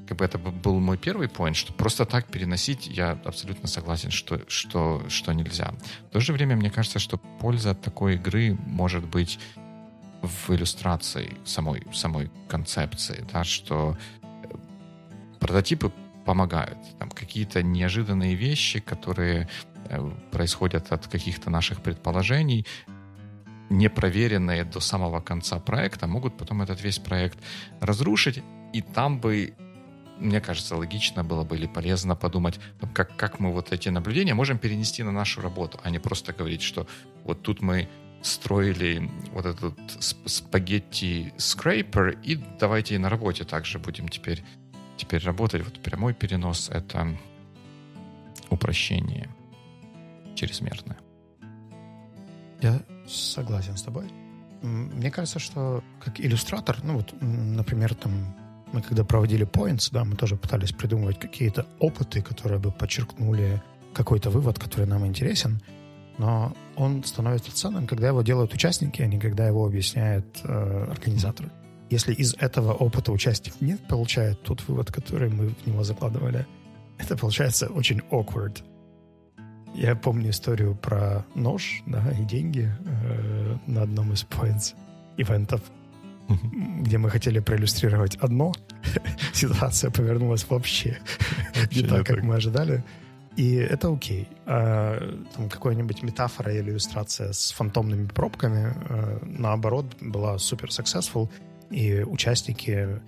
как 0.07 0.19
бы 0.19 0.25
это 0.25 0.39
был 0.39 0.81
мой 0.81 0.97
первый 0.97 1.29
point, 1.29 1.55
что 1.55 1.73
просто 1.73 2.05
так 2.05 2.27
переносить 2.27 2.87
я 2.87 3.19
абсолютно 3.25 3.69
согласен, 3.69 4.11
что, 4.11 4.41
что, 4.49 5.03
что 5.09 5.33
нельзя. 5.33 5.75
В 6.09 6.13
то 6.13 6.21
же 6.21 6.33
время 6.33 6.57
мне 6.57 6.71
кажется, 6.71 6.99
что 6.99 7.19
польза 7.19 7.71
от 7.71 7.83
такой 7.83 8.15
игры 8.15 8.57
может 8.67 9.05
быть 9.05 9.39
в 10.23 10.51
иллюстрации 10.51 11.37
самой, 11.45 11.83
самой 11.93 12.31
концепции, 12.49 13.25
да, 13.33 13.45
что 13.45 13.97
э, 14.23 14.27
прототипы 15.41 15.93
помогают. 16.25 16.79
Там 16.99 17.11
какие-то 17.11 17.63
неожиданные 17.63 18.35
вещи, 18.35 18.81
которые 18.81 19.49
э, 19.89 20.11
происходят 20.31 20.93
от 20.93 21.07
каких-то 21.07 21.51
наших 21.51 21.81
предположений, 21.81 22.67
непроверенные 23.71 24.65
до 24.65 24.81
самого 24.81 25.21
конца 25.21 25.59
проекта, 25.59 26.07
могут 26.07 26.37
потом 26.37 26.63
этот 26.63 26.83
весь 26.83 26.99
проект 26.99 27.39
разрушить, 27.81 28.43
и 28.73 28.81
там 28.83 29.21
бы 29.21 29.55
мне 30.19 30.41
кажется, 30.41 30.77
логично 30.77 31.25
было 31.25 31.45
бы 31.45 31.57
или 31.57 31.67
полезно 31.67 32.17
подумать, 32.17 32.59
ну, 32.81 32.89
как, 32.93 33.17
как 33.17 33.41
мы 33.41 33.53
вот 33.53 33.73
эти 33.73 33.89
наблюдения 33.89 34.35
можем 34.35 34.59
перенести 34.59 35.03
на 35.03 35.13
нашу 35.13 35.41
работу, 35.41 35.81
а 35.83 35.91
не 35.91 35.99
просто 35.99 36.33
говорить, 36.33 36.63
что 36.63 36.87
вот 37.25 37.43
тут 37.43 37.61
мы 37.61 37.89
строили 38.23 39.11
вот 39.33 39.47
этот 39.47 39.75
спагетти 40.01 41.33
скрейпер, 41.37 42.19
и 42.23 42.37
давайте 42.59 42.95
и 42.95 42.99
на 42.99 43.09
работе 43.09 43.45
также 43.45 43.79
будем 43.79 44.09
теперь, 44.09 44.43
теперь 44.97 45.23
работать. 45.23 45.63
Вот 45.65 45.81
прямой 45.81 46.15
перенос— 46.15 46.71
это 46.73 47.17
упрощение 48.51 49.29
чрезмерное. 50.35 50.99
Я 52.61 52.81
согласен 53.07 53.77
с 53.77 53.83
тобой. 53.83 54.11
Мне 54.63 55.11
кажется, 55.11 55.39
что 55.39 55.85
как 56.01 56.21
иллюстратор, 56.21 56.79
ну 56.83 56.95
вот, 56.95 57.15
например, 57.21 57.95
там 57.95 58.35
мы 58.73 58.83
когда 58.83 59.05
проводили 59.05 59.47
points, 59.47 59.89
да, 59.93 60.05
мы 60.05 60.17
тоже 60.17 60.37
пытались 60.37 60.73
придумывать 60.73 61.19
какие-то 61.19 61.67
опыты, 61.79 62.23
которые 62.23 62.59
бы 62.59 62.71
подчеркнули 62.71 63.63
какой-то 63.95 64.31
вывод, 64.31 64.59
который 64.59 64.87
нам 64.87 65.07
интересен, 65.07 65.61
но 66.19 66.55
он 66.77 67.05
становится 67.05 67.55
ценным, 67.55 67.87
когда 67.87 68.09
его 68.09 68.23
делают 68.23 68.53
участники, 68.53 69.03
а 69.03 69.07
не 69.07 69.19
когда 69.19 69.47
его 69.47 69.65
объясняют 69.67 70.27
э, 70.45 70.87
организаторы. 70.91 71.51
Если 71.91 72.13
из 72.15 72.35
этого 72.35 72.73
опыта 72.73 73.13
участник 73.13 73.61
не 73.61 73.77
получает 73.77 74.43
тот 74.43 74.67
вывод, 74.67 74.91
который 74.91 75.31
мы 75.31 75.49
в 75.49 75.67
него 75.67 75.85
закладывали, 75.85 76.47
это 76.99 77.17
получается 77.17 77.69
очень 77.69 78.01
awkward. 78.11 78.63
Я 79.75 79.95
помню 79.95 80.31
историю 80.31 80.75
про 80.75 81.25
нож 81.35 81.83
да, 81.87 82.03
и 82.19 82.25
деньги 82.25 82.73
э, 82.85 83.57
на 83.67 83.83
одном 83.83 84.13
из 84.13 84.25
points 84.25 84.75
ивентов 85.17 85.61
где 86.29 86.99
мы 86.99 87.11
хотели 87.11 87.41
проиллюстрировать 87.41 88.17
одно, 88.17 88.53
ситуация 89.33 89.91
повернулась 89.91 90.47
вообще, 90.49 90.99
вообще 91.55 91.83
не 91.83 91.89
так, 91.89 92.07
как 92.07 92.23
мы 92.23 92.37
ожидали. 92.37 92.85
И 93.37 93.55
это 93.57 93.93
окей. 93.93 94.29
А, 94.47 94.99
там 95.35 95.49
какая-нибудь 95.51 96.03
метафора 96.03 96.55
или 96.55 96.71
иллюстрация 96.71 97.33
с 97.33 97.51
фантомными 97.51 98.07
пробками, 98.07 98.73
а, 98.89 99.21
наоборот, 99.23 99.87
была 100.01 100.39
супер 100.39 100.69
successful, 100.69 101.29
и 101.71 102.03
участники 102.03 103.01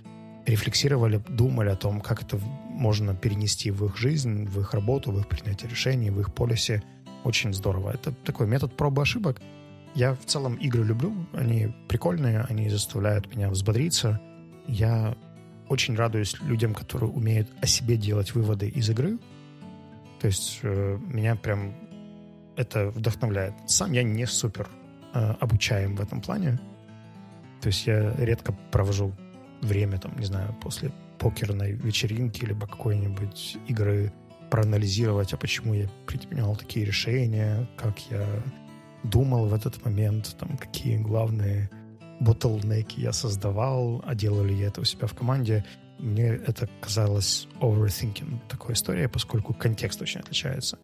рефлексировали, 0.44 1.22
думали 1.28 1.70
о 1.70 1.76
том, 1.76 2.00
как 2.00 2.22
это 2.22 2.38
можно 2.68 3.14
перенести 3.14 3.70
в 3.70 3.84
их 3.86 3.96
жизнь, 3.96 4.46
в 4.46 4.60
их 4.60 4.74
работу, 4.74 5.12
в 5.12 5.18
их 5.18 5.28
принятие 5.28 5.70
решений, 5.70 6.10
в 6.10 6.20
их 6.20 6.34
полисе. 6.34 6.82
Очень 7.24 7.52
здорово. 7.52 7.90
Это 7.92 8.12
такой 8.12 8.46
метод 8.46 8.76
пробы 8.76 9.02
ошибок. 9.02 9.40
Я 9.94 10.14
в 10.14 10.24
целом 10.24 10.54
игры 10.54 10.84
люблю, 10.84 11.14
они 11.32 11.74
прикольные, 11.88 12.44
они 12.48 12.68
заставляют 12.68 13.34
меня 13.34 13.50
взбодриться. 13.50 14.20
Я 14.66 15.16
очень 15.68 15.96
радуюсь 15.96 16.40
людям, 16.40 16.74
которые 16.74 17.10
умеют 17.10 17.48
о 17.60 17.66
себе 17.66 17.96
делать 17.96 18.34
выводы 18.34 18.68
из 18.68 18.88
игры. 18.90 19.18
То 20.20 20.26
есть 20.26 20.60
э, 20.62 20.98
меня 21.06 21.36
прям 21.36 21.74
это 22.56 22.90
вдохновляет. 22.90 23.54
Сам 23.66 23.92
я 23.92 24.02
не 24.02 24.26
супер 24.26 24.68
э, 25.14 25.34
обучаем 25.40 25.96
в 25.96 26.00
этом 26.00 26.20
плане. 26.20 26.58
То 27.60 27.68
есть 27.68 27.86
я 27.86 28.14
редко 28.16 28.52
провожу 28.70 29.12
время, 29.60 29.98
там, 29.98 30.16
не 30.18 30.26
знаю, 30.26 30.54
после 30.62 30.92
покерной 31.18 31.72
вечеринки 31.72 32.44
либо 32.44 32.66
какой-нибудь 32.66 33.58
игры 33.66 34.12
проанализировать, 34.50 35.32
а 35.32 35.36
почему 35.36 35.74
я 35.74 35.88
принял 36.06 36.54
такие 36.56 36.86
решения, 36.86 37.68
как 37.76 37.98
я 38.10 38.26
думал 39.10 39.46
в 39.46 39.54
этот 39.54 39.84
момент, 39.84 40.36
там, 40.38 40.56
какие 40.56 40.96
главные 40.96 41.70
ботлнеки 42.20 43.00
я 43.00 43.12
создавал, 43.12 44.02
а 44.06 44.14
делал 44.14 44.44
ли 44.44 44.54
я 44.54 44.68
это 44.68 44.80
у 44.80 44.84
себя 44.84 45.06
в 45.06 45.14
команде. 45.14 45.64
Мне 45.98 46.26
это 46.26 46.68
казалось 46.80 47.48
overthinking 47.60 48.40
такой 48.48 48.74
историей, 48.74 49.08
поскольку 49.08 49.54
контекст 49.54 50.00
очень 50.02 50.20
отличается. 50.20 50.78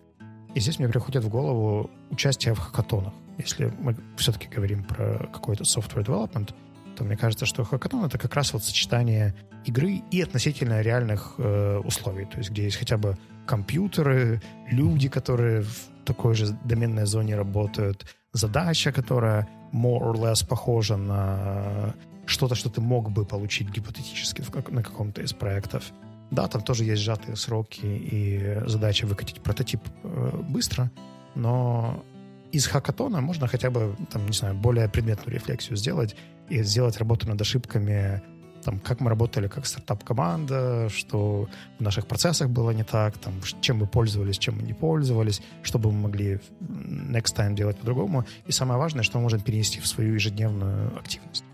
И 0.55 0.61
здесь 0.61 0.79
мне 0.79 0.89
приходит 0.89 1.25
в 1.25 1.29
голову 1.29 1.91
участие 2.11 2.55
в 2.55 2.59
хакатонах. 2.59 3.13
Если 3.39 3.73
мы 3.81 3.97
все-таки 4.17 4.49
говорим 4.49 4.85
про 4.85 5.29
какой-то 5.33 5.65
software 5.65 6.05
development, 6.05 6.55
то 6.97 7.05
мне 7.05 7.17
кажется, 7.17 7.47
что 7.47 7.65
хакатон— 7.65 8.05
это 8.07 8.19
как 8.19 8.35
раз 8.35 8.53
вот 8.53 8.63
сочетание 8.63 9.35
игры 9.65 10.03
и 10.11 10.21
относительно 10.23 10.81
реальных 10.81 11.35
э, 11.39 11.79
условий, 11.85 12.27
то 12.27 12.39
есть 12.39 12.51
где 12.51 12.65
есть 12.65 12.77
хотя 12.77 12.97
бы 12.97 13.17
компьютеры, 13.47 14.41
люди, 14.71 15.09
которые 15.09 15.63
в 15.63 15.89
такой 16.05 16.35
же 16.35 16.57
доменной 16.65 17.07
зоне 17.07 17.37
работают, 17.37 18.07
задача, 18.33 18.93
которая 18.93 19.49
more 19.73 20.01
or 20.01 20.15
less 20.15 20.47
похожа 20.47 20.97
на 20.97 21.95
что-то, 22.27 22.55
что 22.55 22.71
ты 22.71 22.81
мог 22.81 23.11
бы 23.11 23.25
получить 23.25 23.69
гипотетически 23.71 24.43
на 24.71 24.83
каком-то 24.83 25.23
из 25.23 25.33
проектов. 25.33 25.93
Да, 26.31 26.49
там 26.49 26.63
тоже 26.63 26.85
есть 26.85 27.03
сжатые 27.03 27.37
сроки 27.37 27.85
и 27.85 28.63
задача 28.67 29.07
выкатить 29.07 29.41
прототип 29.41 29.81
э, 30.03 30.41
быстро, 30.49 30.91
но 31.35 32.03
из 32.51 32.67
хакатона 32.67 33.21
можно 33.21 33.47
хотя 33.47 33.71
бы, 33.71 33.97
там, 34.11 34.27
не 34.27 34.33
знаю, 34.33 34.55
более 34.55 34.89
предметную 34.89 35.35
рефлексию 35.35 35.77
сделать 35.77 36.17
и 36.49 36.63
сделать 36.63 36.99
работу 36.99 37.29
над 37.29 37.41
ошибками, 37.41 38.23
там, 38.65 38.81
как 38.81 39.01
мы 39.01 39.11
работали 39.11 39.49
как 39.49 39.67
стартап-команда, 39.67 40.89
что 40.89 41.49
в 41.79 41.83
наших 41.83 42.07
процессах 42.07 42.49
было 42.49 42.71
не 42.71 42.85
так, 42.85 43.19
там, 43.19 43.35
чем 43.61 43.79
мы 43.79 43.87
пользовались, 43.87 44.39
чем 44.39 44.57
мы 44.57 44.63
не 44.63 44.73
пользовались, 44.73 45.43
чтобы 45.63 45.93
мы 45.93 46.09
могли 46.09 46.41
next 46.61 47.37
time 47.37 47.55
делать 47.55 47.77
по-другому. 47.77 48.25
И 48.47 48.53
самое 48.53 48.79
важное, 48.79 49.03
что 49.03 49.19
мы 49.19 49.23
можем 49.23 49.41
перенести 49.41 49.81
в 49.81 49.87
свою 49.87 50.15
ежедневную 50.15 50.99
активность. 50.99 51.45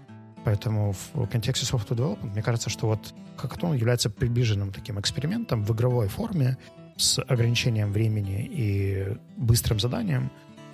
Поэтому 0.45 0.95
в 1.13 1.27
контексте 1.27 1.67
software 1.67 1.97
development, 1.97 2.33
мне 2.33 2.43
кажется, 2.43 2.71
что 2.71 2.87
вот 2.87 3.15
Hackathon 3.37 3.77
является 3.77 4.09
приближенным 4.09 4.73
таким 4.73 4.99
экспериментом 4.99 5.65
в 5.65 5.73
игровой 5.73 6.09
форме 6.09 6.57
с 6.97 7.19
ограничением 7.19 7.93
времени 7.93 8.49
и 8.51 9.17
быстрым 9.37 9.81
заданием, 9.81 10.31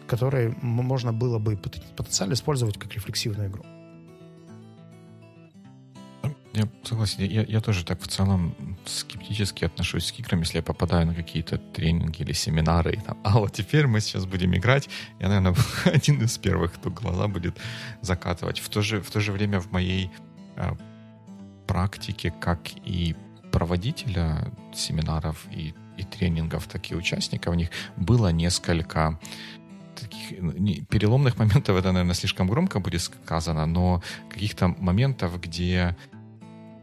который 0.07 0.55
можно 0.63 1.13
было 1.13 1.39
бы 1.39 1.57
потенциально 1.57 2.35
использовать 2.35 2.79
как 2.79 2.95
рефлексивную 2.95 3.49
игру. 3.49 3.65
Я 6.57 6.69
согласен. 6.85 7.25
Я, 7.25 7.43
я 7.43 7.61
тоже 7.61 7.85
так 7.85 8.01
в 8.01 8.09
целом 8.09 8.55
скептически 8.87 9.67
отношусь 9.67 10.11
к 10.11 10.21
играм, 10.21 10.41
если 10.41 10.57
я 10.57 10.63
попадаю 10.63 11.07
на 11.07 11.15
какие-то 11.15 11.59
тренинги 11.59 12.23
или 12.23 12.33
семинары. 12.33 12.95
И 12.95 12.97
там, 12.97 13.19
а 13.25 13.39
вот 13.39 13.53
теперь 13.53 13.87
мы 13.87 14.01
сейчас 14.01 14.25
будем 14.25 14.55
играть. 14.55 14.89
Я, 15.21 15.29
наверное, 15.29 15.55
один 15.85 16.23
из 16.23 16.39
первых, 16.39 16.73
кто 16.73 16.91
глаза 16.91 17.29
будет 17.29 17.59
закатывать. 18.01 18.59
В 18.61 18.71
то 18.71 18.81
же, 18.81 19.03
в 19.03 19.11
то 19.11 19.21
же 19.21 19.33
время 19.33 19.61
в 19.61 19.71
моей 19.71 20.11
э, 20.57 20.73
практике, 21.67 22.31
как 22.31 22.61
и 22.87 23.15
проводителя 23.53 24.51
семинаров 24.75 25.47
и, 25.53 25.75
и 25.99 26.05
тренингов, 26.05 26.67
так 26.69 26.91
и 26.91 26.95
участников 26.95 27.53
в 27.53 27.57
них, 27.57 27.69
было 27.97 28.33
несколько 28.33 29.21
таких 29.95 30.41
ну, 30.41 30.53
переломных 30.89 31.37
моментов, 31.39 31.77
это, 31.77 31.93
наверное, 31.93 32.15
слишком 32.15 32.49
громко 32.49 32.81
будет 32.81 33.03
сказано, 33.03 33.67
но 33.67 34.03
каких-то 34.31 34.69
моментов, 34.69 35.39
где 35.39 35.95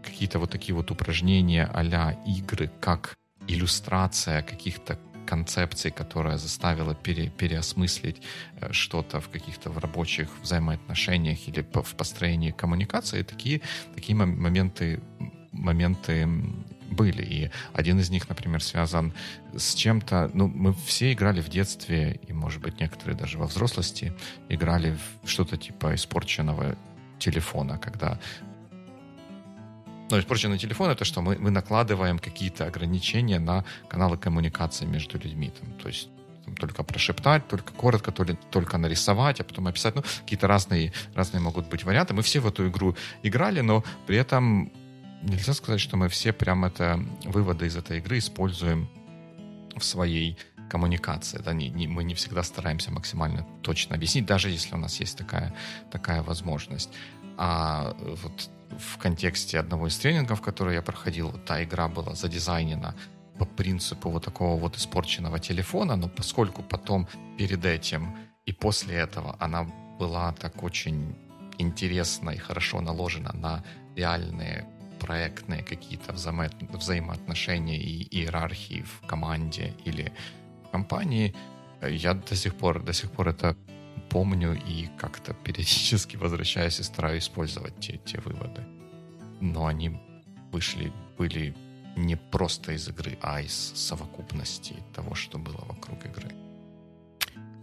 какие-то 0.04 0.40
вот 0.40 0.52
такие 0.52 0.76
вот 0.76 0.92
упражнения 0.92 1.70
а 1.74 2.14
игры, 2.26 2.70
как 2.80 3.18
иллюстрация 3.48 4.42
каких-то 4.42 4.98
концепций, 5.26 5.92
которая 5.92 6.38
заставила 6.38 6.96
пере, 6.96 7.30
переосмыслить 7.30 8.22
э, 8.62 8.72
что-то 8.72 9.20
в 9.20 9.30
каких-то 9.30 9.70
в 9.70 9.78
рабочих 9.78 10.30
взаимоотношениях 10.42 11.48
или 11.48 11.62
в 11.62 11.96
построении 11.96 12.52
коммуникации, 12.52 13.24
такие, 13.24 13.62
такие 13.96 14.16
моменты, 14.16 15.00
моменты 15.52 16.28
были. 16.94 17.24
И 17.24 17.52
один 17.74 18.00
из 18.00 18.10
них, 18.10 18.30
например, 18.30 18.62
связан 18.62 19.14
с 19.58 19.74
чем-то... 19.76 20.32
Ну, 20.34 20.48
мы 20.48 20.74
все 20.86 21.14
играли 21.14 21.42
в 21.42 21.50
детстве, 21.50 22.20
и, 22.28 22.34
может 22.34 22.62
быть, 22.62 22.80
некоторые 22.80 23.18
даже 23.18 23.38
во 23.38 23.46
взрослости 23.46 24.14
играли 24.50 24.98
в 25.24 25.30
что-то 25.30 25.58
типа 25.58 25.96
испорченного 25.96 26.76
телефона, 27.20 27.78
когда 27.78 28.20
но 30.10 30.20
испорченный 30.20 30.58
телефон 30.58 30.90
это 30.90 31.06
что? 31.06 31.22
Мы, 31.22 31.38
мы 31.38 31.50
накладываем 31.52 32.20
какие-то 32.20 32.66
ограничения 32.66 33.40
на 33.40 33.64
каналы 33.88 34.18
коммуникации 34.18 34.86
между 34.86 35.18
людьми. 35.18 35.52
Там, 35.60 35.72
то 35.80 35.88
есть 35.88 36.10
только 36.60 36.84
прошептать, 36.84 37.48
только 37.48 37.74
коротко, 37.74 38.12
только 38.12 38.78
нарисовать, 38.78 39.40
а 39.40 39.44
потом 39.44 39.68
описать. 39.68 39.96
Ну, 39.96 40.04
какие-то 40.22 40.48
разные, 40.48 40.94
разные 41.16 41.42
могут 41.42 41.68
быть 41.68 41.84
варианты. 41.84 42.14
Мы 42.14 42.22
все 42.22 42.40
в 42.40 42.48
эту 42.48 42.68
игру 42.68 42.96
играли, 43.24 43.62
но 43.62 43.84
при 44.08 44.18
этом 44.18 44.72
нельзя 45.22 45.54
сказать, 45.54 45.80
что 45.82 45.98
мы 45.98 46.10
все 46.10 46.34
прям 46.34 46.66
это 46.66 47.00
выводы 47.24 47.66
из 47.66 47.76
этой 47.76 48.00
игры 48.00 48.18
используем 48.18 48.90
в 49.76 49.84
своей 49.84 50.38
коммуникации. 50.70 51.40
Да, 51.40 51.54
не, 51.54 51.70
не, 51.70 51.88
мы 51.88 52.04
не 52.04 52.14
всегда 52.14 52.44
стараемся 52.44 52.92
максимально 52.92 53.46
точно 53.62 53.96
объяснить, 53.96 54.26
даже 54.26 54.50
если 54.50 54.76
у 54.76 54.78
нас 54.78 55.00
есть 55.00 55.18
такая, 55.18 55.54
такая 55.92 56.22
возможность. 56.24 56.90
А 57.38 57.96
вот 58.00 58.50
в 58.80 58.98
контексте 58.98 59.60
одного 59.60 59.88
из 59.88 59.98
тренингов, 59.98 60.42
который 60.42 60.76
я 60.76 60.82
проходил, 60.82 61.32
та 61.46 61.64
игра 61.64 61.88
была 61.88 62.16
задизайнена 62.16 62.96
по 63.40 63.46
принципу 63.46 64.10
вот 64.10 64.26
такого 64.26 64.60
вот 64.60 64.78
испорченного 64.78 65.40
телефона, 65.40 65.96
но 65.96 66.10
поскольку 66.10 66.64
потом 66.64 67.08
перед 67.38 67.66
этим 67.66 68.16
и 68.46 68.54
после 68.54 68.96
этого 68.96 69.36
она 69.40 69.64
была 70.00 70.34
так 70.34 70.64
очень 70.64 71.16
интересно 71.58 72.32
и 72.32 72.38
хорошо 72.38 72.82
наложена 72.82 73.34
на 73.34 73.64
реальные 73.96 74.66
проектные 75.00 75.64
какие-то 75.64 76.14
взаимо 76.14 76.50
взаимоотношения 76.72 77.78
и 77.78 78.08
иерархии 78.20 78.84
в 78.84 79.08
команде 79.08 79.74
или 79.86 80.12
в 80.66 80.70
компании, 80.72 81.36
я 81.82 82.14
до 82.14 82.36
сих 82.36 82.56
пор, 82.56 82.84
до 82.84 82.94
сих 82.94 83.12
пор 83.12 83.30
это 83.30 83.56
помню 84.14 84.54
и 84.54 84.88
как-то 84.98 85.34
периодически 85.34 86.18
возвращаюсь 86.18 86.80
и 86.80 86.84
стараюсь 86.84 87.24
использовать 87.24 87.80
те, 87.80 88.00
те 88.06 88.20
выводы. 88.22 88.64
Но 89.42 89.66
они 89.66 90.00
вышли, 90.52 90.94
были 91.18 91.56
не 91.98 92.16
просто 92.16 92.74
из 92.74 92.88
игры, 92.88 93.18
а 93.22 93.42
из 93.42 93.74
совокупности 93.76 94.76
того, 94.94 95.16
что 95.16 95.40
было 95.40 95.66
вокруг 95.68 96.06
игры. 96.06 96.32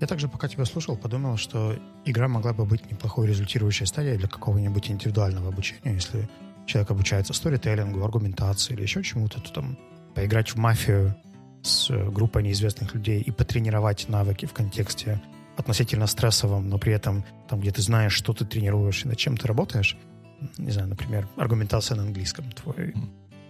Я 0.00 0.06
также, 0.06 0.28
пока 0.28 0.48
тебя 0.48 0.64
слушал, 0.64 0.96
подумал, 0.96 1.36
что 1.36 1.78
игра 2.04 2.26
могла 2.26 2.52
бы 2.52 2.64
быть 2.64 2.90
неплохой 2.90 3.28
результирующей 3.28 3.86
стадией 3.86 4.18
для 4.18 4.28
какого-нибудь 4.28 4.90
индивидуального 4.90 5.48
обучения. 5.48 5.94
Если 5.94 6.28
человек 6.66 6.90
обучается 6.90 7.32
сторителлингу, 7.32 8.02
аргументации 8.02 8.74
или 8.74 8.82
еще 8.82 9.02
чему-то, 9.02 9.40
то 9.40 9.52
там 9.52 9.78
поиграть 10.14 10.50
в 10.50 10.56
мафию 10.56 11.14
с 11.62 11.90
группой 12.10 12.42
неизвестных 12.42 12.94
людей 12.94 13.20
и 13.20 13.30
потренировать 13.30 14.08
навыки 14.08 14.46
в 14.46 14.52
контексте 14.52 15.20
относительно 15.60 16.06
стрессовом, 16.06 16.68
но 16.68 16.78
при 16.78 16.92
этом 16.92 17.24
там, 17.48 17.60
где 17.60 17.70
ты 17.70 17.82
знаешь, 17.82 18.12
что 18.12 18.32
ты 18.32 18.44
тренируешь 18.44 19.04
и 19.04 19.08
над 19.08 19.16
чем 19.16 19.36
ты 19.36 19.46
работаешь, 19.46 19.96
не 20.58 20.70
знаю, 20.70 20.88
например, 20.88 21.28
аргументация 21.36 21.96
на 21.96 22.02
английском. 22.02 22.50
Твой 22.52 22.94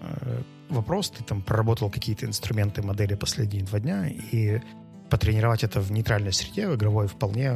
э, 0.01 0.43
вопрос, 0.69 1.11
ты 1.11 1.25
там 1.25 1.43
проработал 1.43 1.91
какие-то 1.91 2.27
инструменты, 2.27 2.83
модели 2.83 3.15
последние 3.15 3.65
два 3.65 3.81
дня, 3.81 4.09
и 4.09 4.61
потренировать 5.09 5.65
это 5.65 5.81
в 5.81 5.91
нейтральной 5.91 6.33
среде, 6.33 6.69
в 6.69 6.77
игровой, 6.77 7.07
вполне 7.07 7.53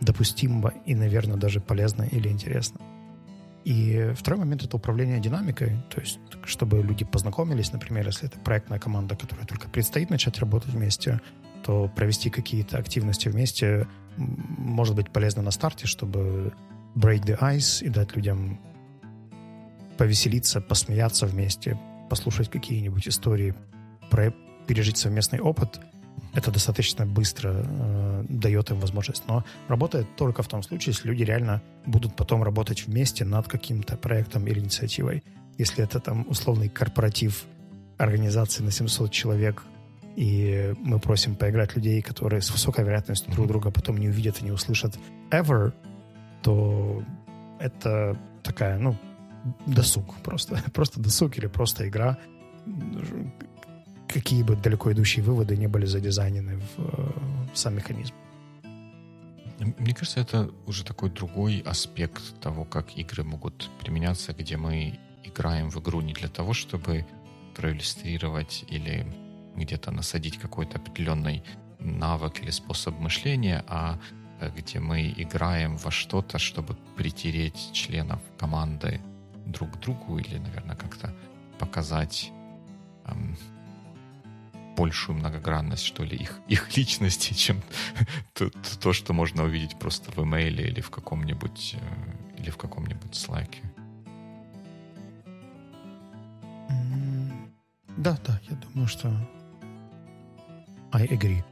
допустимо 0.00 0.72
и, 0.86 0.94
наверное, 0.94 1.36
даже 1.36 1.60
полезно 1.60 2.02
или 2.02 2.28
интересно. 2.28 2.80
И 3.64 4.12
второй 4.16 4.40
момент— 4.40 4.62
это 4.64 4.76
управление 4.76 5.20
динамикой, 5.20 5.76
то 5.90 6.00
есть 6.00 6.18
чтобы 6.44 6.82
люди 6.82 7.04
познакомились, 7.04 7.72
например, 7.72 8.06
если 8.06 8.28
это 8.28 8.38
проектная 8.38 8.78
команда, 8.78 9.14
которая 9.14 9.46
только 9.46 9.68
предстоит 9.68 10.08
начать 10.08 10.38
работать 10.38 10.70
вместе, 10.70 11.20
то 11.68 11.86
провести 11.94 12.30
какие-то 12.30 12.78
активности 12.78 13.28
вместе 13.28 13.86
может 14.16 14.96
быть 14.96 15.10
полезно 15.10 15.42
на 15.42 15.50
старте, 15.50 15.86
чтобы 15.86 16.54
break 16.96 17.26
the 17.26 17.38
ice 17.40 17.84
и 17.84 17.90
дать 17.90 18.16
людям 18.16 18.58
повеселиться, 19.98 20.62
посмеяться 20.62 21.26
вместе, 21.26 21.78
послушать 22.08 22.48
какие-нибудь 22.48 23.06
истории, 23.06 23.54
пережить 24.66 24.96
совместный 24.96 25.40
опыт. 25.40 25.78
Это 26.32 26.50
достаточно 26.50 27.04
быстро 27.04 27.52
э, 27.54 28.24
дает 28.30 28.70
им 28.70 28.80
возможность. 28.80 29.24
Но 29.28 29.44
работает 29.68 30.06
только 30.16 30.42
в 30.42 30.48
том 30.48 30.62
случае, 30.62 30.94
если 30.94 31.08
люди 31.08 31.22
реально 31.22 31.60
будут 31.84 32.16
потом 32.16 32.42
работать 32.42 32.86
вместе 32.86 33.26
над 33.26 33.46
каким-то 33.46 33.98
проектом 33.98 34.46
или 34.46 34.58
инициативой. 34.58 35.22
Если 35.58 35.84
это 35.84 36.00
там 36.00 36.24
условный 36.30 36.70
корпоратив 36.70 37.44
организации 37.98 38.62
на 38.62 38.70
700 38.70 39.10
человек, 39.10 39.64
и 40.18 40.74
мы 40.80 40.98
просим 40.98 41.36
поиграть 41.36 41.76
людей, 41.76 42.02
которые 42.02 42.42
с 42.42 42.50
высокой 42.50 42.84
вероятностью 42.84 43.32
друг 43.32 43.46
друга 43.46 43.70
потом 43.70 43.98
не 43.98 44.08
увидят 44.08 44.42
и 44.42 44.44
не 44.44 44.50
услышат 44.50 44.98
ever, 45.30 45.72
то 46.42 47.04
это 47.60 48.18
такая, 48.42 48.78
ну, 48.78 48.96
досуг 49.66 50.16
просто. 50.24 50.60
Просто 50.74 51.00
досуг 51.00 51.38
или 51.38 51.46
просто 51.46 51.88
игра. 51.88 52.18
Какие 54.08 54.42
бы 54.42 54.56
далеко 54.56 54.90
идущие 54.90 55.24
выводы 55.24 55.56
не 55.56 55.68
были 55.68 55.86
задизайнены 55.86 56.56
в, 56.56 57.52
в 57.52 57.56
сам 57.56 57.76
механизм. 57.76 58.14
Мне 59.60 59.94
кажется, 59.94 60.18
это 60.18 60.50
уже 60.66 60.84
такой 60.84 61.10
другой 61.10 61.62
аспект 61.64 62.40
того, 62.40 62.64
как 62.64 62.98
игры 62.98 63.22
могут 63.22 63.70
применяться, 63.80 64.32
где 64.32 64.56
мы 64.56 64.98
играем 65.22 65.70
в 65.70 65.78
игру 65.78 66.00
не 66.00 66.12
для 66.12 66.28
того, 66.28 66.54
чтобы 66.54 67.06
проиллюстрировать 67.54 68.64
или 68.68 69.06
где-то 69.58 69.90
насадить 69.90 70.38
какой-то 70.38 70.78
определенный 70.78 71.42
навык 71.78 72.42
или 72.42 72.50
способ 72.50 72.98
мышления, 72.98 73.64
а 73.68 73.98
э, 74.40 74.50
где 74.56 74.80
мы 74.80 75.14
играем 75.16 75.76
во 75.76 75.90
что-то, 75.90 76.38
чтобы 76.38 76.74
притереть 76.96 77.70
членов 77.72 78.20
команды 78.38 79.00
друг 79.46 79.72
к 79.72 79.80
другу 79.80 80.18
или, 80.18 80.38
наверное, 80.38 80.76
как-то 80.76 81.14
показать 81.58 82.30
эм, 83.06 83.36
большую 84.76 85.18
многогранность, 85.18 85.84
что 85.84 86.04
ли, 86.04 86.16
их, 86.16 86.40
их 86.48 86.76
личности, 86.76 87.34
чем 87.34 87.62
то, 88.34 88.50
то, 88.80 88.92
что 88.92 89.12
можно 89.12 89.44
увидеть 89.44 89.78
просто 89.78 90.10
в 90.12 90.22
имейле 90.22 90.68
или 90.68 90.80
в 90.80 90.90
каком-нибудь 90.90 91.76
э, 91.80 92.38
или 92.40 92.50
в 92.50 92.56
каком-нибудь 92.56 93.12
Slack. 93.12 93.56
Да, 97.96 98.16
да, 98.24 98.40
я 98.48 98.56
думаю, 98.56 98.86
что 98.86 99.12
I 100.92 101.06
agree. 101.06 101.42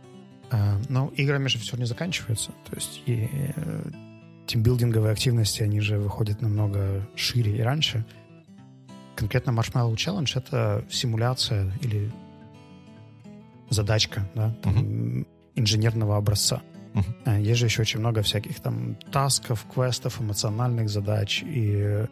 Uh, 0.50 0.84
но 0.88 1.08
играми 1.16 1.48
же 1.48 1.58
все 1.58 1.76
не 1.76 1.84
заканчивается. 1.86 2.52
То 2.68 2.76
есть 2.76 3.02
и 3.06 3.28
э, 3.56 3.90
тимбилдинговые 4.46 5.12
активности, 5.12 5.62
они 5.62 5.80
же 5.80 5.98
выходят 5.98 6.40
намного 6.40 7.06
шире 7.16 7.56
и 7.56 7.60
раньше. 7.60 8.04
Конкретно 9.16 9.50
Marshmallow 9.50 9.94
Challenge— 9.94 10.30
это 10.34 10.84
симуляция 10.90 11.72
или 11.80 12.10
задачка 13.70 14.28
да, 14.34 14.54
там, 14.62 14.74
uh-huh. 14.74 15.26
инженерного 15.56 16.16
образца. 16.16 16.62
Uh-huh. 16.94 17.42
Есть 17.42 17.60
же 17.60 17.66
еще 17.66 17.82
очень 17.82 18.00
много 18.00 18.22
всяких 18.22 18.60
там 18.60 18.96
тасков, 19.10 19.66
квестов, 19.72 20.20
эмоциональных 20.20 20.88
задач 20.88 21.42
и 21.42 22.06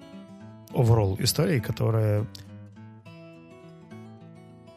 overall 0.73 1.23
историй, 1.23 1.61
которые 1.61 2.27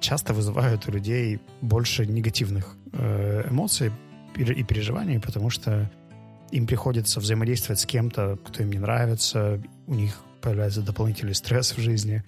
часто 0.07 0.33
вызывают 0.33 0.87
у 0.87 0.91
людей 0.91 1.39
больше 1.61 2.05
негативных 2.05 2.77
э, 2.93 3.49
эмоций 3.49 3.91
и 4.35 4.63
переживаний, 4.63 5.19
потому 5.19 5.49
что 5.49 5.91
им 6.51 6.65
приходится 6.65 7.19
взаимодействовать 7.19 7.81
с 7.81 7.85
кем-то, 7.85 8.37
кто 8.45 8.63
им 8.63 8.71
не 8.71 8.79
нравится, 8.79 9.61
у 9.85 9.93
них 9.93 10.17
появляется 10.41 10.81
дополнительный 10.81 11.35
стресс 11.35 11.75
в 11.75 11.81
жизни. 11.81 12.23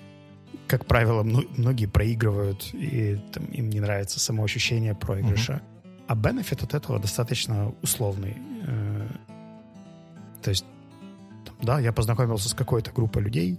Как 0.68 0.86
правило, 0.86 1.24
многие 1.24 1.86
проигрывают, 1.86 2.70
и 2.74 3.18
там, 3.32 3.46
им 3.46 3.70
не 3.70 3.80
нравится 3.80 4.20
само 4.20 4.44
ощущение 4.44 4.94
проигрыша. 4.94 5.54
Mm-hmm. 5.54 6.06
А 6.08 6.15
бенефит 6.15 6.63
от 6.63 6.74
этого 6.74 7.00
достаточно 7.00 7.74
условный. 7.82 8.36
Э, 8.68 9.08
то 10.42 10.50
есть, 10.50 10.65
да, 11.62 11.80
я 11.80 11.94
познакомился 11.94 12.50
с 12.50 12.54
какой-то 12.54 12.92
группой 12.92 13.24
людей, 13.24 13.58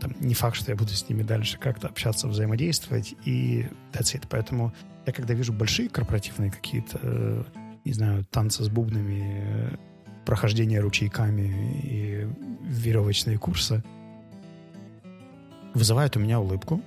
там, 0.00 0.14
не 0.20 0.34
факт, 0.34 0.56
что 0.56 0.70
я 0.70 0.76
буду 0.76 0.90
с 0.90 1.08
ними 1.08 1.22
дальше 1.22 1.58
как-то 1.58 1.88
общаться, 1.88 2.28
взаимодействовать, 2.28 3.14
и 3.24 3.66
that's 3.92 4.14
it. 4.14 4.26
Поэтому 4.28 4.72
я 5.06 5.12
когда 5.12 5.34
вижу 5.34 5.52
большие 5.52 5.88
корпоративные 5.88 6.50
какие-то, 6.50 6.98
э, 7.02 7.44
не 7.84 7.92
знаю, 7.92 8.24
танцы 8.30 8.62
с 8.64 8.68
бубнами, 8.68 9.42
э, 9.44 9.76
прохождение 10.24 10.80
ручейками 10.80 11.80
и 11.82 12.28
веревочные 12.62 13.38
курсы, 13.38 13.82
вызывают 15.74 16.16
у 16.16 16.20
меня 16.20 16.38
улыбку, 16.38 16.80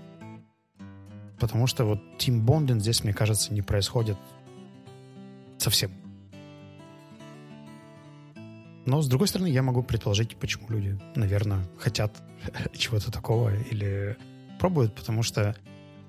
потому 1.39 1.67
что 1.67 1.85
вот 1.85 2.17
тимбондинг 2.17 2.81
здесь, 2.81 3.03
мне 3.03 3.13
кажется, 3.13 3.53
не 3.53 3.61
происходит 3.61 4.17
совсем. 5.57 5.91
Но, 8.85 9.01
с 9.01 9.07
другой 9.07 9.27
стороны, 9.27 9.47
я 9.47 9.63
могу 9.63 9.81
предположить, 9.81 10.35
почему 10.37 10.67
люди, 10.69 10.97
наверное, 11.15 11.65
хотят 11.79 12.21
чего-то 12.77 13.11
такого 13.11 13.55
или 13.55 14.17
пробуют, 14.59 14.93
потому 14.95 15.23
что 15.23 15.55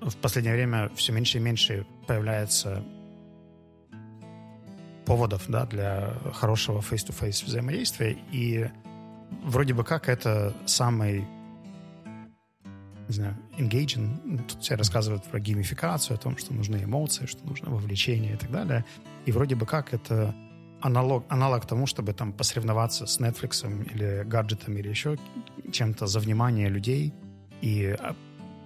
в 0.01 0.15
последнее 0.17 0.53
время 0.53 0.89
все 0.95 1.11
меньше 1.11 1.37
и 1.37 1.41
меньше 1.41 1.87
появляется 2.07 2.83
поводов 5.05 5.45
да, 5.47 5.65
для 5.65 6.13
хорошего 6.33 6.81
face-to-face 6.81 7.45
взаимодействия, 7.45 8.17
и 8.31 8.69
вроде 9.43 9.73
бы 9.73 9.83
как 9.83 10.09
это 10.09 10.53
самый 10.65 11.25
не 13.07 13.13
знаю, 13.13 13.37
engaging. 13.57 14.43
Тут 14.49 14.61
все 14.61 14.75
рассказывают 14.75 15.23
про 15.23 15.39
геймификацию, 15.39 16.15
о 16.15 16.17
том, 16.17 16.35
что 16.37 16.53
нужны 16.53 16.83
эмоции, 16.83 17.25
что 17.25 17.45
нужно 17.47 17.69
вовлечение 17.69 18.33
и 18.33 18.37
так 18.37 18.51
далее. 18.51 18.83
И 19.25 19.31
вроде 19.31 19.55
бы 19.55 19.65
как 19.65 19.93
это 19.93 20.35
аналог, 20.81 21.25
аналог 21.29 21.65
тому, 21.65 21.85
чтобы 21.85 22.13
там 22.13 22.33
посоревноваться 22.33 23.05
с 23.05 23.19
Netflix 23.19 23.65
или 23.93 24.23
гаджетами 24.23 24.79
или 24.79 24.89
еще 24.89 25.17
чем-то 25.71 26.07
за 26.07 26.19
внимание 26.19 26.69
людей 26.69 27.13
и 27.61 27.95
а, 27.99 28.15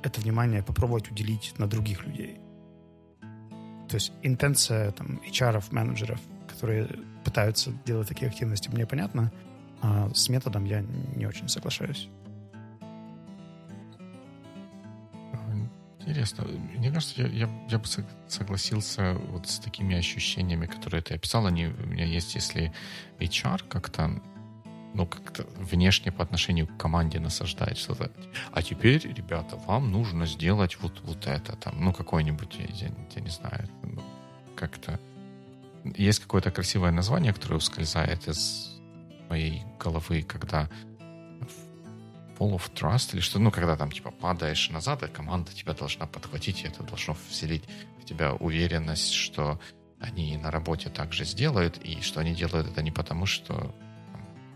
это 0.03 0.21
внимание 0.21 0.63
попробовать 0.63 1.11
уделить 1.11 1.53
на 1.57 1.67
других 1.67 2.05
людей. 2.05 2.39
То 3.87 3.95
есть 3.95 4.13
интенция 4.23 4.91
там, 4.91 5.19
HR, 5.29 5.63
менеджеров, 5.71 6.19
которые 6.47 6.87
пытаются 7.23 7.71
делать 7.85 8.07
такие 8.07 8.29
активности, 8.29 8.69
мне 8.69 8.85
понятно, 8.85 9.31
а 9.81 10.09
с 10.13 10.29
методом 10.29 10.65
я 10.65 10.81
не 11.15 11.25
очень 11.25 11.49
соглашаюсь. 11.49 12.09
Интересно. 16.11 16.45
Мне 16.75 16.91
кажется, 16.91 17.21
я, 17.21 17.27
я, 17.29 17.49
я 17.69 17.79
бы 17.79 17.85
согласился 18.27 19.13
вот 19.29 19.47
с 19.47 19.59
такими 19.59 19.95
ощущениями, 19.95 20.65
которые 20.65 21.01
ты 21.01 21.13
описал. 21.13 21.45
Они 21.45 21.67
у 21.67 21.87
меня 21.87 22.03
есть, 22.03 22.35
если 22.35 22.73
HR 23.19 23.65
как-то 23.69 24.21
ну, 24.93 25.05
как-то 25.05 25.45
внешне 25.55 26.11
по 26.11 26.21
отношению 26.21 26.67
к 26.67 26.75
команде 26.75 27.21
насаждает 27.21 27.77
что-то. 27.77 28.11
А 28.51 28.61
теперь, 28.61 29.07
ребята, 29.07 29.55
вам 29.55 29.89
нужно 29.89 30.25
сделать 30.25 30.77
вот, 30.81 30.99
вот 31.03 31.27
это 31.27 31.55
там, 31.55 31.75
ну, 31.79 31.93
какой-нибудь, 31.93 32.55
я, 32.59 32.65
я, 32.65 32.93
я 33.15 33.21
не 33.21 33.29
знаю, 33.29 33.69
ну, 33.83 34.03
как-то... 34.57 34.99
Есть 35.95 36.19
какое-то 36.19 36.51
красивое 36.51 36.91
название, 36.91 37.31
которое 37.31 37.55
ускользает 37.55 38.27
из 38.27 38.81
моей 39.29 39.63
головы, 39.79 40.23
когда 40.23 40.69
Fall 42.41 42.55
of 42.55 42.73
Trust 42.73 43.13
или 43.13 43.21
что, 43.21 43.39
ну, 43.39 43.51
когда 43.51 43.75
там, 43.75 43.91
типа, 43.91 44.09
падаешь 44.11 44.69
назад, 44.71 45.03
а 45.03 45.07
команда 45.07 45.51
тебя 45.53 45.73
должна 45.73 46.07
подхватить, 46.07 46.63
и 46.63 46.67
это 46.67 46.81
должно 46.81 47.15
вселить 47.29 47.63
в 48.01 48.05
тебя 48.05 48.33
уверенность, 48.33 49.13
что 49.13 49.59
они 49.99 50.37
на 50.37 50.49
работе 50.49 50.89
также 50.89 51.25
сделают, 51.25 51.77
и 51.77 52.01
что 52.01 52.19
они 52.19 52.33
делают 52.33 52.67
это 52.67 52.81
не 52.81 52.91
потому, 52.91 53.27
что 53.27 53.75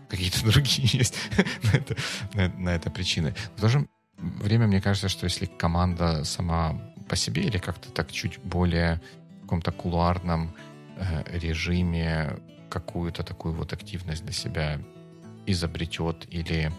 какие-то 0.08 0.44
другие 0.52 0.88
есть 0.98 1.16
на, 1.62 1.76
это, 1.76 1.96
на, 2.34 2.48
на 2.48 2.68
это 2.70 2.90
причины. 2.90 3.34
В 3.56 3.60
то 3.60 3.68
же 3.68 3.86
время 4.18 4.66
мне 4.66 4.80
кажется, 4.80 5.08
что 5.08 5.24
если 5.24 5.46
команда 5.46 6.24
сама 6.24 6.74
по 7.08 7.14
себе 7.14 7.42
или 7.42 7.58
как-то 7.58 7.90
так 7.92 8.10
чуть 8.10 8.40
более 8.40 9.00
в 9.38 9.42
каком-то 9.42 9.70
кулуарном 9.70 10.56
э, 10.96 11.38
режиме 11.38 12.36
какую-то 12.68 13.22
такую 13.22 13.54
вот 13.54 13.72
активность 13.72 14.24
для 14.24 14.32
себя 14.32 14.80
изобретет 15.46 16.26
или 16.30 16.72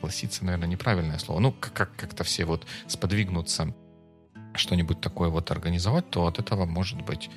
согласиться, 0.00 0.44
наверное, 0.44 0.68
неправильное 0.68 1.18
слово. 1.18 1.40
Ну, 1.40 1.52
как- 1.52 1.94
как-то 1.96 2.24
все 2.24 2.44
вот 2.44 2.66
сподвигнуться 2.86 3.74
что-нибудь 4.54 5.00
такое 5.00 5.28
вот 5.28 5.50
организовать, 5.50 6.10
то 6.10 6.26
от 6.26 6.38
этого 6.38 6.64
может 6.64 7.02
быть 7.02 7.30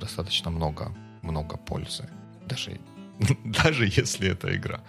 достаточно 0.00 0.50
много, 0.50 0.94
много 1.22 1.56
пользы 1.56 2.08
даже, 2.46 2.78
даже 3.44 3.86
если 3.86 4.28
это 4.28 4.54
игра. 4.54 4.80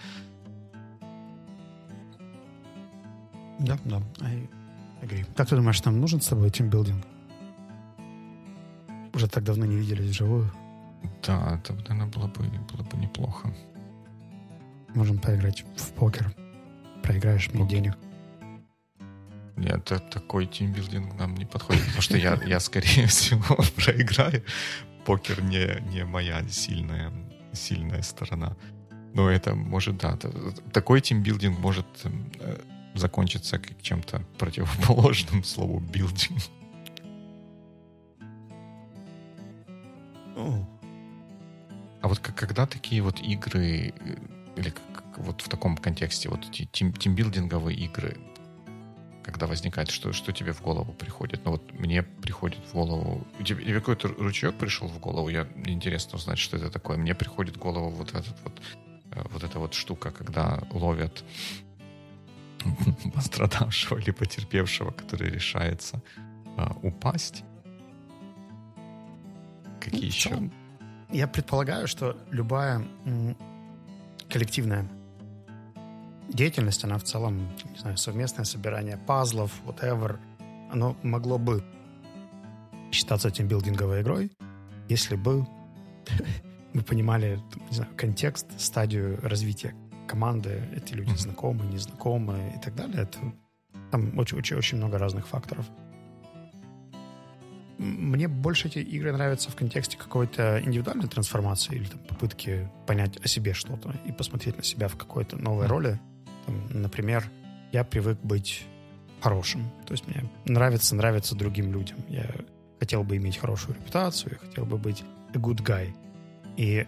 Да, 3.60 3.78
да, 3.86 4.02
I 4.22 4.50
agree. 5.02 5.26
Как 5.36 5.50
ты 5.50 5.56
думаешь, 5.56 5.84
нам 5.86 6.00
нужен 6.00 6.20
с 6.22 6.28
тобой 6.28 6.50
тимбилдинг? 6.50 7.04
Уже 9.14 9.28
так 9.28 9.44
давно 9.44 9.66
не 9.66 9.78
виделись 9.78 10.10
вживую. 10.12 10.52
Да, 11.26 11.58
это, 11.60 11.74
наверное, 11.74 12.06
было 12.06 12.28
бы, 12.28 12.44
было 12.44 12.84
бы 12.84 12.98
неплохо. 12.98 13.52
Можем 14.94 15.18
поиграть 15.18 15.64
в 15.76 15.92
покер. 15.94 16.36
Проиграешь 17.08 17.50
мне 17.54 17.66
денег. 17.66 17.94
Нет, 19.56 19.86
такой 20.12 20.46
тимбилдинг 20.46 21.18
нам 21.18 21.36
не 21.36 21.46
подходит, 21.46 21.84
потому 21.86 22.02
что 22.02 22.18
я, 22.18 22.38
я 22.46 22.60
скорее 22.60 23.08
всего 23.08 23.56
проиграю. 23.78 24.44
Покер 25.06 25.42
не, 25.42 25.82
не 25.90 26.04
моя 26.04 26.46
сильная 26.50 27.14
сильная 27.54 28.02
сторона. 28.02 28.58
Но 29.14 29.30
это 29.30 29.56
может, 29.56 29.98
да, 29.98 30.18
такой 30.74 31.00
тимбилдинг 31.00 31.58
может 31.60 31.88
э, 32.04 32.58
закончиться 32.94 33.58
как 33.58 33.82
чем-то 33.82 34.22
противоположным 34.38 35.46
слову 35.46 35.80
building. 35.80 36.42
А 40.36 42.08
вот 42.08 42.20
когда 42.20 42.66
такие 42.68 43.02
вот 43.02 43.22
игры, 43.22 43.94
э, 43.98 44.16
или 44.58 44.74
вот 45.18 45.42
в 45.42 45.50
таком 45.50 45.78
контексте, 45.78 46.30
вот 46.30 46.48
эти 46.50 46.66
тим, 46.66 46.94
тимбилдинговые 46.94 47.78
игры, 47.78 48.18
когда 49.24 49.46
возникает, 49.46 49.90
что, 49.90 50.14
что 50.14 50.32
тебе 50.32 50.54
в 50.54 50.62
голову 50.62 50.94
приходит? 50.94 51.42
Ну 51.44 51.52
вот 51.52 51.74
мне 51.74 52.02
приходит 52.02 52.60
в 52.66 52.74
голову... 52.74 53.28
Тебе, 53.44 53.64
тебе 53.64 53.80
какой-то 53.80 54.08
ручеек 54.08 54.56
пришел 54.56 54.88
в 54.88 55.00
голову? 55.00 55.30
Я, 55.30 55.46
мне 55.56 55.74
интересно 55.74 56.16
узнать, 56.16 56.40
что 56.40 56.56
это 56.56 56.70
такое. 56.70 56.98
Мне 56.98 57.14
приходит 57.14 57.58
в 57.58 57.60
голову 57.60 57.90
вот 57.90 58.10
этот 58.14 58.36
вот 58.44 58.62
э, 59.12 59.22
вот 59.30 59.44
эта 59.44 59.60
вот 59.60 59.74
штука, 59.74 60.12
когда 60.12 60.64
ловят 60.72 61.26
пострадавшего 63.16 63.98
или 63.98 64.12
потерпевшего, 64.12 64.92
который 64.92 65.30
решается 65.30 66.02
а, 66.58 66.76
упасть. 66.82 67.44
Какие 69.82 70.02
ну, 70.02 70.08
еще? 70.08 70.52
Я 71.12 71.28
предполагаю, 71.28 71.88
что 71.88 72.18
любая 72.32 72.86
коллективная 74.30 74.88
деятельность, 76.38 76.84
она 76.86 76.98
в 76.98 77.04
целом, 77.04 77.50
не 77.74 77.80
знаю, 77.80 77.98
совместное 77.98 78.46
собирание 78.46 78.98
пазлов, 78.98 79.52
whatever, 79.66 80.18
оно 80.72 80.96
могло 81.04 81.38
бы 81.38 81.64
считаться 82.92 83.30
тимбилдинговой 83.32 84.02
игрой, 84.02 84.32
если 84.88 85.16
бы 85.16 85.46
мы 86.74 86.82
понимали, 86.84 87.42
не 87.70 87.76
знаю, 87.76 87.92
контекст, 87.98 88.48
стадию 88.60 89.20
развития 89.22 89.76
команды, 90.08 90.64
эти 90.76 90.94
люди 90.94 91.12
знакомые, 91.18 91.70
незнакомые 91.74 92.56
и 92.56 92.60
так 92.60 92.76
далее. 92.76 93.04
Это, 93.04 93.20
там 93.92 94.18
очень-очень 94.18 94.78
много 94.78 94.98
разных 94.98 95.28
факторов. 95.28 95.66
Мне 97.78 98.28
больше 98.28 98.70
эти 98.70 98.80
игры 98.80 99.12
нравятся 99.12 99.52
в 99.52 99.56
контексте 99.56 99.98
какой-то 99.98 100.62
индивидуальной 100.64 101.08
трансформации 101.08 101.76
или 101.76 101.86
там, 101.86 102.00
попытки 102.00 102.70
понять 102.88 103.18
о 103.24 103.28
себе 103.28 103.54
что-то 103.54 103.94
и 104.06 104.12
посмотреть 104.12 104.58
на 104.58 104.64
себя 104.64 104.88
в 104.88 104.96
какой-то 104.96 105.38
новой 105.38 105.66
mm-hmm. 105.66 105.70
роли. 105.70 106.00
Например, 106.70 107.24
я 107.72 107.84
привык 107.84 108.20
быть 108.22 108.66
хорошим. 109.22 109.70
То 109.86 109.94
есть 109.94 110.08
мне 110.08 110.30
нравится 110.46 110.96
нравится 110.96 111.36
другим 111.36 111.72
людям. 111.72 111.98
Я 112.10 112.30
хотел 112.80 113.04
бы 113.04 113.18
иметь 113.18 113.38
хорошую 113.38 113.76
репутацию, 113.76 114.38
я 114.40 114.48
хотел 114.48 114.66
бы 114.66 114.78
быть 114.78 115.04
a 115.34 115.38
good 115.38 115.64
guy. 115.64 115.94
И 116.58 116.86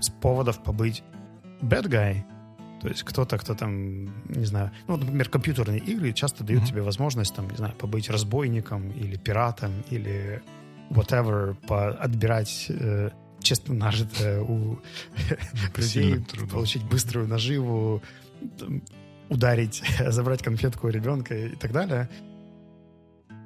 с 0.00 0.10
поводов 0.10 0.62
побыть 0.62 1.02
bad 1.60 1.86
guy, 1.86 2.22
то 2.80 2.88
есть 2.88 3.02
кто-то, 3.02 3.38
кто 3.38 3.54
там, 3.54 4.04
не 4.28 4.44
знаю, 4.44 4.70
ну, 4.86 4.96
например, 4.96 5.28
компьютерные 5.28 5.80
игры 5.80 6.12
часто 6.12 6.44
дают 6.44 6.62
mm-hmm. 6.62 6.66
тебе 6.66 6.82
возможность, 6.82 7.34
там, 7.34 7.48
не 7.48 7.56
знаю, 7.56 7.74
побыть 7.74 8.10
разбойником 8.10 8.90
или 8.90 9.16
пиратом 9.16 9.72
или 9.90 10.42
whatever, 10.90 11.56
по 11.66 11.88
отбирать 11.88 12.66
э, 12.68 13.10
честно 13.40 13.74
нажитое 13.74 14.42
у 14.42 14.78
людей, 15.76 16.24
получить 16.50 16.84
быструю 16.84 17.26
наживу, 17.26 18.02
ударить, 19.28 19.82
забрать 20.08 20.42
конфетку 20.42 20.86
у 20.86 20.90
ребенка 20.90 21.34
и 21.34 21.56
так 21.56 21.72
далее. 21.72 22.08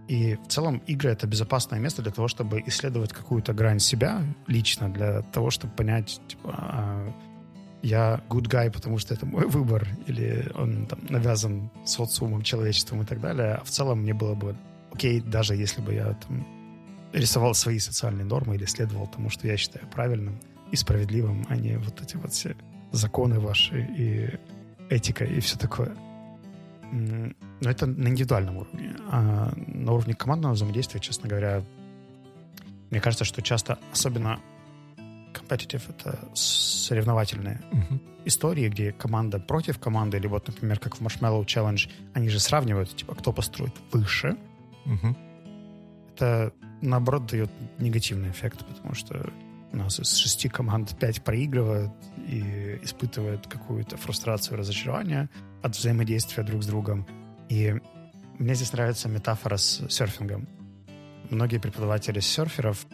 И 0.09 0.35
в 0.35 0.49
целом 0.49 0.83
игры— 0.89 1.11
это 1.13 1.29
безопасное 1.29 1.79
место 1.79 2.03
для 2.03 2.11
того, 2.11 2.27
чтобы 2.27 2.63
исследовать 2.67 3.13
какую-то 3.13 3.53
грань 3.53 3.79
себя 3.79 4.25
лично, 4.49 4.89
для 4.89 5.23
того, 5.23 5.51
чтобы 5.51 5.73
понять, 5.73 6.21
типа, 6.27 6.55
а, 6.59 7.15
я 7.83 8.21
good 8.29 8.49
guy, 8.49 8.71
потому 8.73 8.99
что 8.99 9.15
это 9.15 9.25
мой 9.25 9.47
выбор, 9.47 9.87
или 10.09 10.51
он 10.57 10.87
там 10.87 10.99
навязан 11.09 11.71
социумом, 11.85 12.43
человечеством 12.43 13.03
и 13.03 13.05
так 13.05 13.21
далее. 13.21 13.55
А 13.55 13.65
в 13.65 13.71
целом 13.71 14.01
мне 14.01 14.13
было 14.13 14.35
бы 14.35 14.57
окей, 14.93 15.21
даже 15.21 15.55
если 15.55 15.81
бы 15.81 15.95
я 15.95 16.15
там 16.15 16.45
рисовал 17.13 17.55
свои 17.55 17.79
социальные 17.79 18.25
нормы 18.25 18.57
или 18.57 18.65
следовал 18.65 19.07
тому, 19.07 19.31
что 19.31 19.47
я 19.47 19.57
считаю 19.57 19.87
правильным 19.89 20.41
и 20.73 20.77
справедливым, 20.77 21.47
а 21.49 21.57
не 21.57 21.79
вот 21.79 22.01
эти 22.03 22.17
вот 22.17 22.33
все 22.33 22.57
законы 22.93 23.41
ваши 23.41 23.81
и 23.97 24.39
этика 24.91 25.25
и 25.25 25.41
все 25.41 25.57
такое. 25.57 25.97
Но 26.93 27.71
это 27.71 27.87
на 27.87 28.09
индивидуальном 28.09 28.59
уровне. 28.59 28.97
А 29.11 29.53
на 29.57 29.93
уровне 29.93 30.15
командного 30.15 30.55
взаимодействия, 30.55 31.01
честно 31.01 31.29
говоря, 31.29 31.63
мне 32.91 33.01
кажется, 33.01 33.25
что 33.25 33.41
часто, 33.41 33.79
особенно 33.93 34.41
competitive, 35.33 35.83
это 35.89 36.19
соревновательные 36.35 37.61
uh-huh. 37.71 38.01
истории, 38.25 38.69
где 38.69 38.93
команда 38.93 39.39
против 39.39 39.79
команды, 39.79 40.17
или 40.17 40.27
вот, 40.27 40.49
например, 40.49 40.81
как 40.81 40.97
в 40.97 41.01
Marshmallow 41.01 41.45
Challenge, 41.45 41.89
они 42.15 42.29
же 42.29 42.41
сравнивают, 42.41 42.97
типа, 42.97 43.15
кто 43.15 43.33
построит 43.33 43.75
выше. 43.93 44.37
Uh-huh. 44.87 45.17
Это, 46.15 46.53
наоборот, 46.83 47.27
дает 47.27 47.51
негативный 47.79 48.31
эффект, 48.31 48.67
потому 48.67 48.95
что 48.95 49.31
у 49.73 49.77
нас 49.77 50.01
из 50.01 50.15
шести 50.17 50.49
команд 50.49 50.99
пять 50.99 51.23
проигрывают 51.23 51.93
и 52.17 52.79
испытывают 52.83 53.47
какую-то 53.47 53.97
фрустрацию, 53.97 54.59
разочарование 54.59 55.29
от 55.63 55.77
взаимодействия 55.77 56.43
друг 56.43 56.63
с 56.63 56.67
другом. 56.67 57.07
И 57.49 57.75
мне 58.39 58.55
здесь 58.55 58.73
нравится 58.73 59.09
метафора 59.09 59.57
с 59.57 59.87
серфингом. 59.89 60.49
Многие 61.31 61.59
преподаватели 61.59 62.21
серферов 62.21 62.87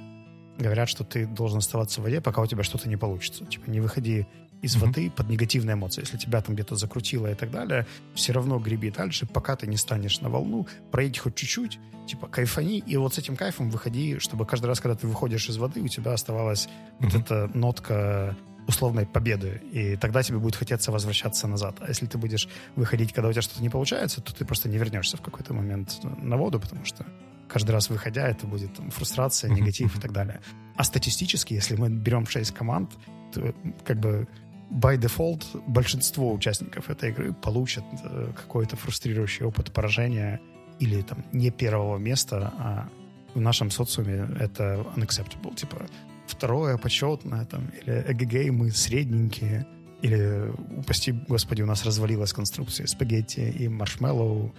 говорят, 0.58 0.88
что 0.88 1.04
ты 1.04 1.26
должен 1.26 1.58
оставаться 1.58 2.00
в 2.00 2.04
воде, 2.04 2.20
пока 2.20 2.42
у 2.42 2.46
тебя 2.46 2.62
что-то 2.62 2.88
не 2.88 2.96
получится. 2.96 3.44
Типа 3.46 3.70
не 3.70 3.80
выходи 3.80 4.26
из 4.62 4.76
mm-hmm. 4.76 4.80
воды 4.80 5.10
под 5.10 5.28
негативные 5.28 5.74
эмоции. 5.74 6.02
Если 6.02 6.16
тебя 6.16 6.40
там 6.40 6.54
где-то 6.54 6.76
закрутило 6.76 7.30
и 7.30 7.34
так 7.34 7.50
далее, 7.50 7.86
все 8.14 8.32
равно 8.32 8.58
греби 8.58 8.90
дальше, 8.90 9.26
пока 9.26 9.56
ты 9.56 9.66
не 9.66 9.76
станешь 9.76 10.20
на 10.20 10.28
волну, 10.28 10.66
проедь 10.90 11.18
хоть 11.18 11.34
чуть-чуть, 11.34 11.78
типа 12.06 12.28
кайфани, 12.28 12.78
и 12.78 12.96
вот 12.96 13.14
с 13.14 13.18
этим 13.18 13.36
кайфом 13.36 13.70
выходи, 13.70 14.18
чтобы 14.18 14.46
каждый 14.46 14.66
раз, 14.66 14.80
когда 14.80 14.96
ты 14.96 15.06
выходишь 15.06 15.48
из 15.48 15.56
воды, 15.56 15.80
у 15.80 15.88
тебя 15.88 16.12
оставалась 16.12 16.66
mm-hmm. 16.66 17.04
вот 17.04 17.14
эта 17.14 17.50
нотка 17.54 18.36
условной 18.66 19.06
победы, 19.06 19.62
и 19.72 19.96
тогда 19.96 20.22
тебе 20.22 20.38
будет 20.38 20.56
хотеться 20.56 20.90
возвращаться 20.90 21.46
назад. 21.46 21.76
А 21.80 21.88
если 21.88 22.06
ты 22.06 22.18
будешь 22.18 22.48
выходить, 22.74 23.12
когда 23.12 23.28
у 23.28 23.32
тебя 23.32 23.42
что-то 23.42 23.62
не 23.62 23.70
получается, 23.70 24.20
то 24.20 24.34
ты 24.34 24.44
просто 24.44 24.68
не 24.68 24.76
вернешься 24.76 25.16
в 25.16 25.20
какой-то 25.20 25.54
момент 25.54 26.00
на 26.02 26.36
воду, 26.36 26.58
потому 26.58 26.84
что 26.84 27.06
каждый 27.48 27.70
раз 27.70 27.90
выходя, 27.90 28.26
это 28.26 28.46
будет 28.46 28.74
там, 28.74 28.90
фрустрация, 28.90 29.50
негатив 29.50 29.96
и 29.96 30.00
так 30.00 30.12
далее. 30.12 30.40
А 30.76 30.84
статистически, 30.84 31.54
если 31.54 31.76
мы 31.76 31.88
берем 31.88 32.26
6 32.26 32.50
команд, 32.52 32.90
то 33.32 33.54
как 33.84 34.00
бы 34.00 34.26
by 34.70 34.98
default 34.98 35.44
большинство 35.66 36.32
участников 36.32 36.90
этой 36.90 37.10
игры 37.10 37.32
получат 37.32 37.84
э, 38.04 38.32
какой-то 38.34 38.76
фрустрирующий 38.76 39.44
опыт 39.44 39.72
поражения 39.72 40.40
или 40.80 41.02
там 41.02 41.24
не 41.32 41.50
первого 41.50 41.98
места, 41.98 42.52
а 42.58 42.88
в 43.34 43.40
нашем 43.40 43.70
социуме 43.70 44.28
это 44.40 44.86
unacceptable. 44.96 45.54
Типа 45.54 45.86
второе 46.26 46.78
почетное, 46.78 47.44
там, 47.46 47.68
или 47.82 48.04
эгегей 48.08 48.50
мы 48.50 48.70
средненькие, 48.70 49.66
или, 50.02 50.52
упасти 50.76 51.12
господи, 51.28 51.62
у 51.62 51.66
нас 51.66 51.84
развалилась 51.84 52.32
конструкция 52.32 52.86
спагетти 52.86 53.40
и 53.40 53.68
маршмеллоу, 53.68 54.54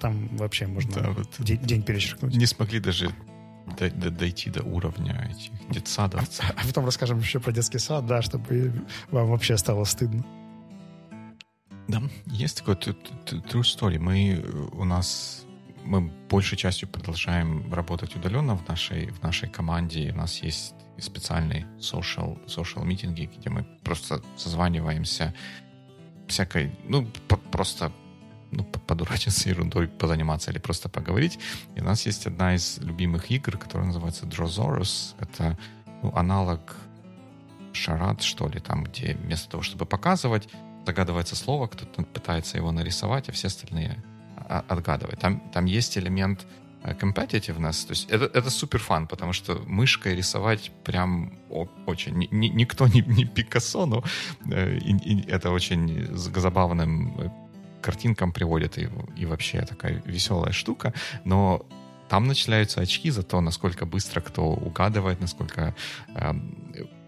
там 0.00 0.28
вообще 0.36 0.66
можно 0.66 0.92
да, 0.94 1.10
вот 1.10 1.28
день, 1.38 1.60
день 1.62 1.82
перечеркнуть. 1.82 2.34
Не 2.36 2.46
смогли 2.46 2.80
даже 2.80 3.10
дойти 3.66 4.50
до 4.50 4.62
уровня 4.62 5.28
этих 5.30 5.52
детсадовцев. 5.70 6.44
А, 6.50 6.54
а 6.56 6.66
потом 6.66 6.84
расскажем 6.84 7.18
еще 7.18 7.40
про 7.40 7.52
детский 7.52 7.78
сад, 7.78 8.06
да, 8.06 8.22
чтобы 8.22 8.72
вам 9.10 9.28
вообще 9.28 9.56
стало 9.56 9.84
стыдно. 9.84 10.24
Да, 11.88 12.02
есть 12.26 12.58
такой 12.58 12.74
true 12.74 13.62
story. 13.62 13.98
Мы 13.98 14.44
у 14.72 14.84
нас 14.84 15.44
мы 15.84 16.12
большей 16.28 16.56
частью 16.56 16.88
продолжаем 16.88 17.72
работать 17.72 18.14
удаленно 18.14 18.56
в 18.56 18.66
нашей, 18.68 19.10
в 19.10 19.22
нашей 19.22 19.48
команде. 19.48 20.12
У 20.12 20.16
нас 20.16 20.42
есть 20.42 20.74
специальные 20.98 21.66
social, 21.78 22.44
social 22.46 22.84
митинги, 22.84 23.30
где 23.36 23.50
мы 23.50 23.64
просто 23.82 24.22
созваниваемся 24.36 25.34
всякой, 26.28 26.72
ну, 26.88 27.06
по, 27.28 27.36
просто 27.36 27.92
ну, 28.52 28.64
подурачиться 28.64 29.48
ерундой, 29.48 29.88
позаниматься 29.88 30.50
или 30.50 30.58
просто 30.58 30.88
поговорить. 30.88 31.38
И 31.74 31.80
у 31.80 31.84
нас 31.84 32.06
есть 32.06 32.26
одна 32.26 32.54
из 32.54 32.78
любимых 32.78 33.30
игр, 33.30 33.56
которая 33.56 33.86
называется 33.88 34.26
Drozorus. 34.26 35.14
Это 35.18 35.58
ну, 36.02 36.12
аналог 36.14 36.76
шарат, 37.72 38.22
что 38.22 38.48
ли, 38.48 38.60
там, 38.60 38.84
где 38.84 39.14
вместо 39.14 39.50
того, 39.50 39.62
чтобы 39.62 39.86
показывать, 39.86 40.48
загадывается 40.86 41.36
слово, 41.36 41.66
кто-то 41.66 42.02
пытается 42.02 42.58
его 42.58 42.72
нарисовать, 42.72 43.28
а 43.28 43.32
все 43.32 43.48
остальные 43.48 44.02
отгадывать. 44.48 45.18
Там, 45.18 45.40
там 45.52 45.64
есть 45.64 45.96
элемент 45.96 46.46
э, 46.82 46.94
competitiveness, 46.94 47.86
то 47.86 47.92
есть 47.92 48.10
это, 48.10 48.24
это 48.24 48.50
супер 48.50 48.80
фан, 48.80 49.06
потому 49.06 49.32
что 49.32 49.62
мышкой 49.66 50.16
рисовать 50.16 50.72
прям 50.84 51.38
очень, 51.86 52.28
ни, 52.30 52.48
никто 52.48 52.86
не, 52.88 53.02
не 53.02 53.24
Пикассо, 53.24 53.86
но 53.86 54.02
э, 54.50 54.78
и, 54.78 54.92
и 54.96 55.30
это 55.30 55.50
очень 55.50 56.14
забавным 56.16 57.20
э, 57.20 57.30
картинкам 57.82 58.32
приводит 58.32 58.78
и, 58.78 58.88
и 59.16 59.26
вообще 59.26 59.62
такая 59.62 60.02
веселая 60.06 60.52
штука, 60.52 60.94
но 61.24 61.66
там 62.08 62.26
начисляются 62.26 62.80
очки 62.80 63.10
за 63.10 63.22
то, 63.22 63.40
насколько 63.40 63.86
быстро 63.86 64.20
кто 64.20 64.42
угадывает, 64.42 65.20
насколько 65.20 65.74
э, 66.14 66.34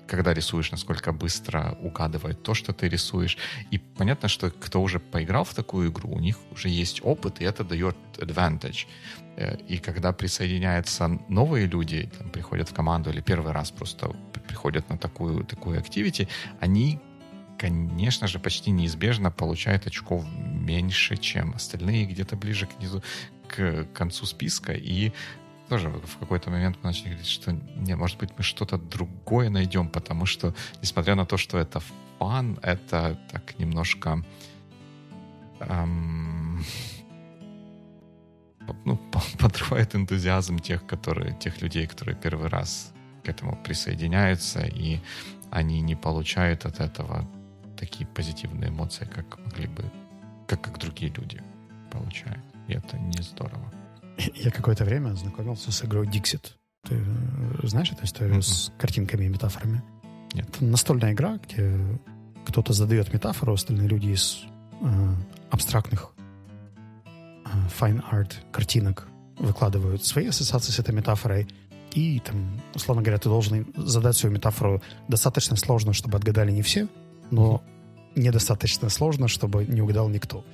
когда 0.07 0.35
рисуешь, 0.35 0.71
насколько 0.71 1.13
быстро 1.13 1.77
угадывает 1.83 2.43
то, 2.43 2.55
что 2.55 2.73
ты 2.73 2.89
рисуешь. 2.89 3.39
И 3.71 3.79
понятно, 3.79 4.29
что 4.29 4.51
кто 4.51 4.83
уже 4.83 4.99
поиграл 4.99 5.45
в 5.45 5.55
такую 5.55 5.91
игру, 5.91 6.11
у 6.11 6.21
них 6.21 6.37
уже 6.53 6.69
есть 6.69 7.01
опыт, 7.05 7.41
и 7.41 7.45
это 7.45 7.65
дает 7.65 7.97
advantage. 8.19 8.87
Э, 9.37 9.57
и 9.69 9.79
когда 9.79 10.13
присоединяются 10.13 11.09
новые 11.29 11.67
люди, 11.67 12.11
там, 12.19 12.31
приходят 12.31 12.69
в 12.69 12.75
команду 12.75 13.11
или 13.11 13.21
первый 13.21 13.53
раз 13.53 13.71
просто 13.71 14.15
приходят 14.49 14.89
на 14.91 14.99
такую, 14.99 15.45
такую 15.45 15.81
activity, 15.81 16.29
они 16.61 17.01
конечно 17.59 18.27
же, 18.27 18.39
почти 18.39 18.71
неизбежно 18.71 19.31
получают 19.31 19.87
очков 19.87 20.25
меньше, 20.39 21.17
чем 21.17 21.55
остальные, 21.55 22.07
где-то 22.07 22.37
ближе 22.37 22.67
к 22.67 22.81
низу, 22.81 23.03
к 23.49 23.87
концу 23.95 24.27
списка. 24.27 24.73
И 24.73 25.13
тоже 25.69 25.89
в 25.89 26.19
какой-то 26.19 26.51
момент 26.51 26.79
мы 26.83 26.91
начали 26.91 27.09
говорить, 27.09 27.27
что 27.27 27.53
не, 27.53 27.97
может 27.97 28.19
быть, 28.19 28.31
мы 28.37 28.45
что-то 28.45 28.79
другое 28.79 29.51
найдем, 29.51 29.89
потому 29.89 30.27
что, 30.27 30.55
несмотря 30.83 31.15
на 31.15 31.27
то, 31.27 31.37
что 31.37 31.59
это 31.59 31.81
фан, 32.19 32.59
это 32.63 33.19
так 33.31 33.59
немножко 33.59 34.25
эм, 35.61 36.65
ну, 38.85 38.97
подрывает 39.39 39.95
энтузиазм 39.95 40.59
тех, 40.59 40.87
которые, 40.87 41.35
тех 41.35 41.63
людей, 41.63 41.87
которые 41.87 42.17
первый 42.17 42.49
раз 42.49 42.93
к 43.25 43.29
этому 43.29 43.57
присоединяются, 43.57 44.61
и 44.61 45.01
они 45.51 45.81
не 45.81 45.95
получают 45.95 46.67
от 46.67 46.81
этого 46.81 47.27
такие 47.77 48.07
позитивные 48.07 48.71
эмоции, 48.71 49.05
как 49.05 49.39
могли 49.39 49.67
бы, 49.67 49.85
как, 50.47 50.63
как 50.63 50.79
другие 50.79 51.13
люди 51.13 51.41
получают. 51.91 52.43
И 52.69 52.73
это 52.73 52.99
не 52.99 53.23
здорово. 53.23 53.73
Я 54.35 54.51
какое-то 54.51 54.85
время 54.85 55.15
знакомился 55.15 55.73
с 55.73 55.85
игрой 55.85 56.07
Dixit. 56.07 56.53
Ты 56.85 56.95
э, 56.95 57.67
знаешь 57.67 57.91
эту 57.91 58.05
историю 58.05 58.37
mm-hmm. 58.37 58.43
с 58.43 58.73
картинками 58.79 59.25
и 59.25 59.29
метафорами? 59.29 59.83
Нет. 60.35 60.49
Это 60.49 60.65
настольная 60.65 61.13
игра, 61.13 61.39
где 61.39 61.79
кто-то 62.45 62.73
задает 62.73 63.13
метафору, 63.13 63.55
остальные 63.55 63.89
люди 63.89 64.09
из 64.09 64.45
э, 64.81 65.15
абстрактных 65.51 66.13
э, 67.07 67.49
fine 67.79 68.03
art 68.11 68.35
картинок 68.53 69.09
выкладывают 69.39 70.05
свои 70.05 70.29
ассоциации 70.29 70.73
с 70.73 70.79
этой 70.79 70.95
метафорой, 70.95 71.49
и 71.93 72.21
там, 72.21 72.61
условно 72.75 73.03
говоря, 73.03 73.19
ты 73.19 73.29
должен 73.29 73.67
задать 73.77 74.17
свою 74.17 74.35
метафору 74.35 74.83
достаточно 75.09 75.57
сложно, 75.57 75.93
чтобы 75.93 76.17
отгадали 76.17 76.51
не 76.51 76.63
все, 76.63 76.89
но 77.31 77.63
недостаточно 78.15 78.89
сложно, 78.89 79.29
чтобы 79.29 79.65
не 79.65 79.83
угадал 79.83 80.09
никто. 80.09 80.45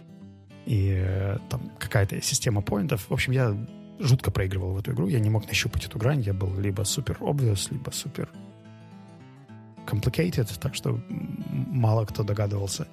И 0.67 0.93
э, 0.95 1.39
там 1.49 1.71
какая-то 1.79 2.21
система 2.23 2.63
поинтов. 2.63 3.09
В 3.09 3.13
общем, 3.13 3.33
я 3.33 3.57
жутко 3.99 4.31
проигрывал 4.31 4.73
в 4.73 4.79
эту 4.79 4.93
игру. 4.93 5.09
Я 5.09 5.21
не 5.21 5.31
мог 5.31 5.47
нащупать 5.47 5.85
эту 5.85 5.99
грань. 5.99 6.21
Я 6.21 6.33
был 6.33 6.59
либо 6.59 6.83
супер 6.83 7.17
obvious, 7.21 7.69
либо 7.71 7.91
супер 7.91 8.31
complicated, 9.87 10.49
так 10.61 10.75
что 10.75 11.01
мало 11.49 12.05
кто 12.05 12.23
догадывался. 12.23 12.87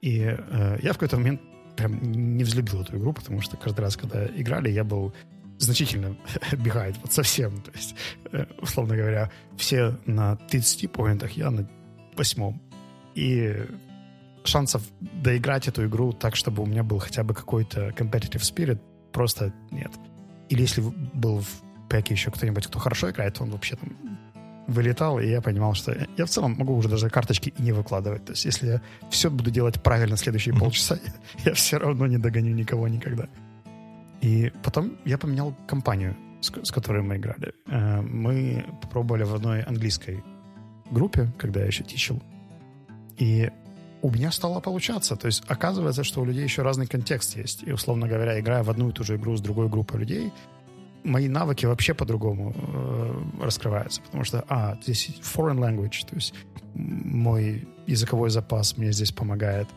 И 0.00 0.20
э, 0.20 0.78
я 0.82 0.90
в 0.92 0.94
какой-то 0.94 1.16
момент 1.16 1.40
прям 1.76 2.00
не 2.02 2.44
взлюбил 2.44 2.82
эту 2.82 2.98
игру, 2.98 3.12
потому 3.12 3.40
что 3.40 3.56
каждый 3.56 3.80
раз, 3.80 3.96
когда 3.96 4.26
играли, 4.26 4.70
я 4.70 4.84
был 4.84 5.12
значительно 5.58 6.16
behind, 6.52 6.96
вот 7.02 7.12
совсем. 7.12 7.62
То 7.62 7.70
есть, 7.72 7.94
э, 8.32 8.46
условно 8.60 8.96
говоря, 8.96 9.30
все 9.56 9.96
на 10.06 10.36
30 10.36 10.90
поинтах, 10.90 11.32
я 11.32 11.50
на 11.50 11.68
восьмом. 12.16 12.60
И 13.14 13.66
шансов 14.44 14.82
доиграть 15.00 15.68
эту 15.68 15.86
игру 15.86 16.12
так, 16.12 16.36
чтобы 16.36 16.62
у 16.62 16.66
меня 16.66 16.82
был 16.82 16.98
хотя 16.98 17.22
бы 17.24 17.34
какой-то 17.34 17.88
competitive 17.90 18.42
spirit, 18.42 18.80
просто 19.12 19.52
нет. 19.70 19.92
Или 20.48 20.62
если 20.62 20.82
был 21.14 21.40
в 21.40 21.88
пэке 21.88 22.14
еще 22.14 22.30
кто-нибудь, 22.30 22.66
кто 22.66 22.78
хорошо 22.78 23.10
играет, 23.10 23.40
он 23.40 23.50
вообще 23.50 23.76
там 23.76 23.90
вылетал, 24.66 25.18
и 25.18 25.28
я 25.28 25.40
понимал, 25.40 25.74
что 25.74 25.94
я 26.16 26.24
в 26.24 26.30
целом 26.30 26.54
могу 26.56 26.74
уже 26.76 26.88
даже 26.88 27.10
карточки 27.10 27.52
и 27.56 27.62
не 27.62 27.72
выкладывать. 27.72 28.24
То 28.24 28.32
есть 28.32 28.44
если 28.44 28.66
я 28.66 28.82
все 29.10 29.30
буду 29.30 29.50
делать 29.50 29.82
правильно 29.82 30.16
следующие 30.16 30.54
полчаса, 30.54 30.98
я 31.44 31.54
все 31.54 31.78
равно 31.78 32.06
не 32.06 32.18
догоню 32.18 32.54
никого 32.54 32.88
никогда. 32.88 33.28
И 34.20 34.52
потом 34.62 34.98
я 35.04 35.18
поменял 35.18 35.54
компанию, 35.66 36.16
с, 36.40 36.50
с 36.50 36.70
которой 36.70 37.02
мы 37.02 37.16
играли. 37.16 37.54
Э, 37.66 38.00
мы 38.00 38.64
попробовали 38.80 39.24
в 39.24 39.34
одной 39.34 39.62
английской 39.62 40.22
группе, 40.90 41.32
когда 41.38 41.60
я 41.60 41.66
еще 41.66 41.82
тичил. 41.82 42.22
И 43.18 43.50
у 44.02 44.10
меня 44.10 44.32
стало 44.32 44.60
получаться. 44.60 45.16
То 45.16 45.26
есть 45.26 45.44
оказывается, 45.46 46.04
что 46.04 46.20
у 46.20 46.24
людей 46.24 46.42
еще 46.42 46.62
разный 46.62 46.86
контекст 46.86 47.36
есть. 47.36 47.62
И, 47.62 47.72
условно 47.72 48.08
говоря, 48.08 48.38
играя 48.38 48.62
в 48.62 48.70
одну 48.70 48.90
и 48.90 48.92
ту 48.92 49.04
же 49.04 49.16
игру 49.16 49.36
с 49.36 49.40
другой 49.40 49.68
группой 49.68 50.00
людей, 50.00 50.32
мои 51.04 51.28
навыки 51.28 51.66
вообще 51.66 51.94
по-другому 51.94 52.54
э, 52.56 53.44
раскрываются. 53.44 54.00
Потому 54.02 54.24
что, 54.24 54.44
а, 54.48 54.76
здесь 54.82 55.10
foreign 55.22 55.58
language, 55.58 56.06
то 56.08 56.16
есть 56.16 56.34
мой 56.74 57.68
языковой 57.86 58.30
запас 58.30 58.76
мне 58.76 58.92
здесь 58.92 59.12
помогает. 59.12 59.68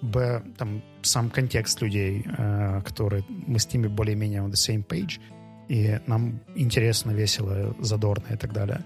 Б, 0.00 0.42
там, 0.58 0.82
сам 1.02 1.30
контекст 1.30 1.80
людей, 1.80 2.24
э, 2.26 2.80
которые 2.84 3.24
мы 3.28 3.58
с 3.58 3.72
ними 3.72 3.86
более-менее 3.86 4.40
on 4.40 4.50
the 4.50 4.54
same 4.54 4.84
page, 4.84 5.20
и 5.68 6.00
нам 6.06 6.40
интересно, 6.56 7.12
весело, 7.12 7.74
задорно 7.78 8.34
и 8.34 8.36
так 8.36 8.52
далее. 8.52 8.84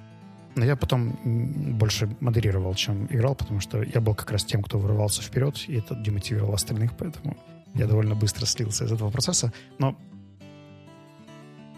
Но 0.56 0.64
я 0.64 0.74
потом 0.74 1.18
больше 1.78 2.08
модерировал, 2.20 2.74
чем 2.74 3.06
играл, 3.10 3.34
потому 3.34 3.60
что 3.60 3.82
я 3.82 4.00
был 4.00 4.14
как 4.14 4.30
раз 4.30 4.42
тем, 4.42 4.62
кто 4.62 4.78
вырывался 4.78 5.20
вперед, 5.20 5.62
и 5.68 5.76
это 5.76 5.94
демотивировал 5.94 6.54
остальных, 6.54 6.96
поэтому 6.96 7.36
я 7.74 7.86
довольно 7.86 8.14
быстро 8.14 8.46
слился 8.46 8.86
из 8.86 8.92
этого 8.92 9.10
процесса. 9.10 9.52
Но 9.78 9.98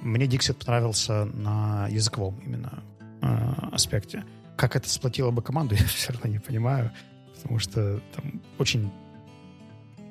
мне 0.00 0.26
Dixit 0.26 0.64
понравился 0.64 1.24
на 1.24 1.88
языковом 1.88 2.38
именно 2.46 2.84
э, 3.20 3.26
аспекте. 3.72 4.24
Как 4.56 4.76
это 4.76 4.88
сплотило 4.88 5.32
бы 5.32 5.42
команду, 5.42 5.74
я 5.78 5.84
все 5.84 6.12
равно 6.12 6.30
не 6.30 6.38
понимаю, 6.38 6.92
потому 7.34 7.58
что 7.58 8.00
там 8.14 8.40
очень 8.58 8.92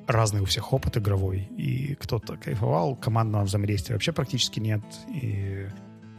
разный 0.06 0.42
у 0.42 0.44
всех 0.44 0.74
опыт 0.74 0.98
игровой, 0.98 1.48
и 1.56 1.94
кто-то 1.94 2.36
кайфовал, 2.36 2.96
командного 2.96 3.44
взаимодействия 3.44 3.94
вообще 3.94 4.12
практически 4.12 4.60
нет, 4.60 4.82
и 5.08 5.68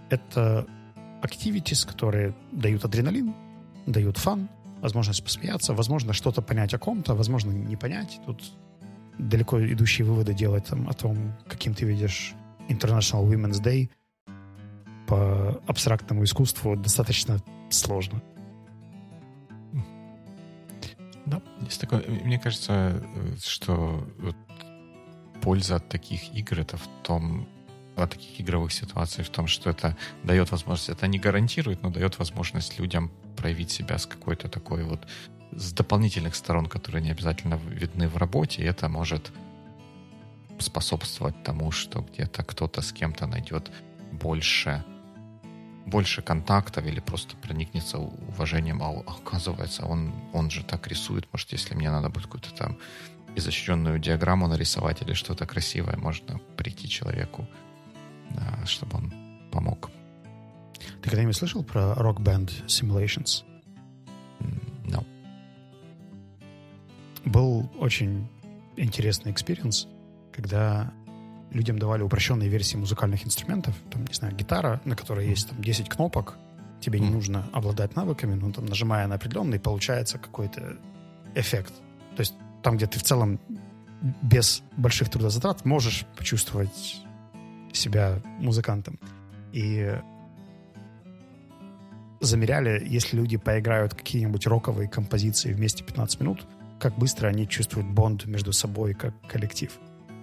это 0.09 0.67
activities, 1.21 1.87
которые 1.87 2.33
дают 2.51 2.85
адреналин, 2.85 3.33
дают 3.85 4.17
фан, 4.17 4.49
возможность 4.81 5.23
посмеяться, 5.23 5.73
возможно, 5.73 6.13
что-то 6.13 6.41
понять 6.41 6.73
о 6.73 6.79
ком-то, 6.79 7.15
возможно, 7.15 7.51
не 7.51 7.75
понять. 7.75 8.19
Тут 8.25 8.43
далеко 9.17 9.59
идущие 9.61 10.05
выводы 10.05 10.33
делать 10.33 10.65
там, 10.65 10.87
о 10.87 10.93
том, 10.93 11.33
каким 11.47 11.73
ты 11.73 11.85
видишь 11.85 12.33
International 12.69 13.27
Women's 13.27 13.61
Day 13.61 13.89
по 15.07 15.61
абстрактному 15.67 16.23
искусству 16.23 16.75
достаточно 16.75 17.39
сложно. 17.69 18.21
Да, 21.25 21.41
есть 21.61 21.81
такое. 21.81 22.03
Мне 22.07 22.39
кажется, 22.39 23.03
что 23.43 24.07
вот 24.19 24.35
польза 25.41 25.75
от 25.75 25.89
таких 25.89 26.33
игр 26.33 26.59
это 26.59 26.77
в 26.77 26.87
том, 27.03 27.47
от 28.03 28.11
таких 28.11 28.41
игровых 28.41 28.71
ситуаций 28.71 29.23
в 29.23 29.29
том, 29.29 29.47
что 29.47 29.69
это 29.69 29.95
дает 30.23 30.51
возможность, 30.51 30.89
это 30.89 31.07
не 31.07 31.19
гарантирует, 31.19 31.83
но 31.83 31.89
дает 31.89 32.19
возможность 32.19 32.79
людям 32.79 33.11
проявить 33.37 33.71
себя 33.71 33.97
с 33.97 34.05
какой-то 34.05 34.49
такой 34.49 34.83
вот 34.83 35.07
с 35.51 35.73
дополнительных 35.73 36.35
сторон, 36.35 36.67
которые 36.67 37.01
не 37.01 37.11
обязательно 37.11 37.55
видны 37.55 38.07
в 38.07 38.17
работе, 38.17 38.61
и 38.61 38.65
это 38.65 38.89
может 38.89 39.31
способствовать 40.59 41.43
тому, 41.43 41.71
что 41.71 42.01
где-то 42.01 42.43
кто-то 42.43 42.81
с 42.81 42.91
кем-то 42.91 43.27
найдет 43.27 43.71
больше 44.11 44.83
больше 45.85 46.21
контактов 46.21 46.85
или 46.85 46.99
просто 46.99 47.35
проникнется 47.35 47.97
уважением, 47.97 48.83
а 48.83 49.03
оказывается, 49.07 49.85
он, 49.85 50.13
он 50.33 50.51
же 50.51 50.63
так 50.63 50.87
рисует, 50.87 51.27
может, 51.33 51.51
если 51.51 51.75
мне 51.75 51.89
надо 51.89 52.09
будет 52.09 52.25
какую-то 52.25 52.53
там 52.53 52.77
изощренную 53.35 53.99
диаграмму 53.99 54.47
нарисовать 54.47 55.01
или 55.01 55.13
что-то 55.13 55.45
красивое, 55.45 55.97
можно 55.97 56.39
прийти 56.57 56.87
человеку, 56.87 57.47
чтобы 58.65 58.97
он 58.97 59.13
помог. 59.51 59.89
Ты 61.01 61.09
когда-нибудь 61.09 61.35
слышал 61.35 61.63
про 61.63 61.93
Rock 61.93 62.17
Band 62.17 62.65
Simulations? 62.67 63.43
No. 64.85 65.05
Был 67.25 67.69
очень 67.79 68.27
интересный 68.77 69.31
experience 69.31 69.87
когда 70.39 70.93
людям 71.51 71.79
давали 71.79 72.01
упрощенные 72.01 72.47
версии 72.47 72.77
музыкальных 72.77 73.25
инструментов, 73.25 73.75
там, 73.91 74.05
не 74.05 74.13
знаю, 74.13 74.33
гитара, 74.35 74.81
на 74.85 74.95
которой 74.95 75.27
есть 75.27 75.49
там 75.49 75.61
10 75.61 75.89
кнопок, 75.89 76.37
тебе 76.79 76.99
не 76.99 77.09
нужно 77.09 77.49
обладать 77.51 77.95
навыками, 77.95 78.35
но 78.35 78.51
там, 78.51 78.65
нажимая 78.65 79.05
на 79.07 79.15
определенный, 79.15 79.59
получается 79.59 80.17
какой-то 80.17 80.77
эффект. 81.35 81.73
То 82.15 82.21
есть 82.21 82.35
там, 82.63 82.77
где 82.77 82.87
ты 82.87 82.99
в 82.99 83.03
целом 83.03 83.39
без 84.21 84.63
больших 84.77 85.09
трудозатрат 85.09 85.65
можешь 85.65 86.05
почувствовать 86.15 87.03
себя 87.73 88.21
музыкантом. 88.39 88.99
И 89.51 89.97
замеряли, 92.19 92.83
если 92.85 93.17
люди 93.17 93.37
поиграют 93.37 93.93
какие-нибудь 93.93 94.45
роковые 94.47 94.89
композиции 94.89 95.53
вместе 95.53 95.83
15 95.83 96.19
минут, 96.19 96.45
как 96.79 96.97
быстро 96.97 97.27
они 97.27 97.47
чувствуют 97.47 97.87
бонд 97.87 98.25
между 98.25 98.53
собой 98.53 98.93
как 98.93 99.13
коллектив. 99.27 99.71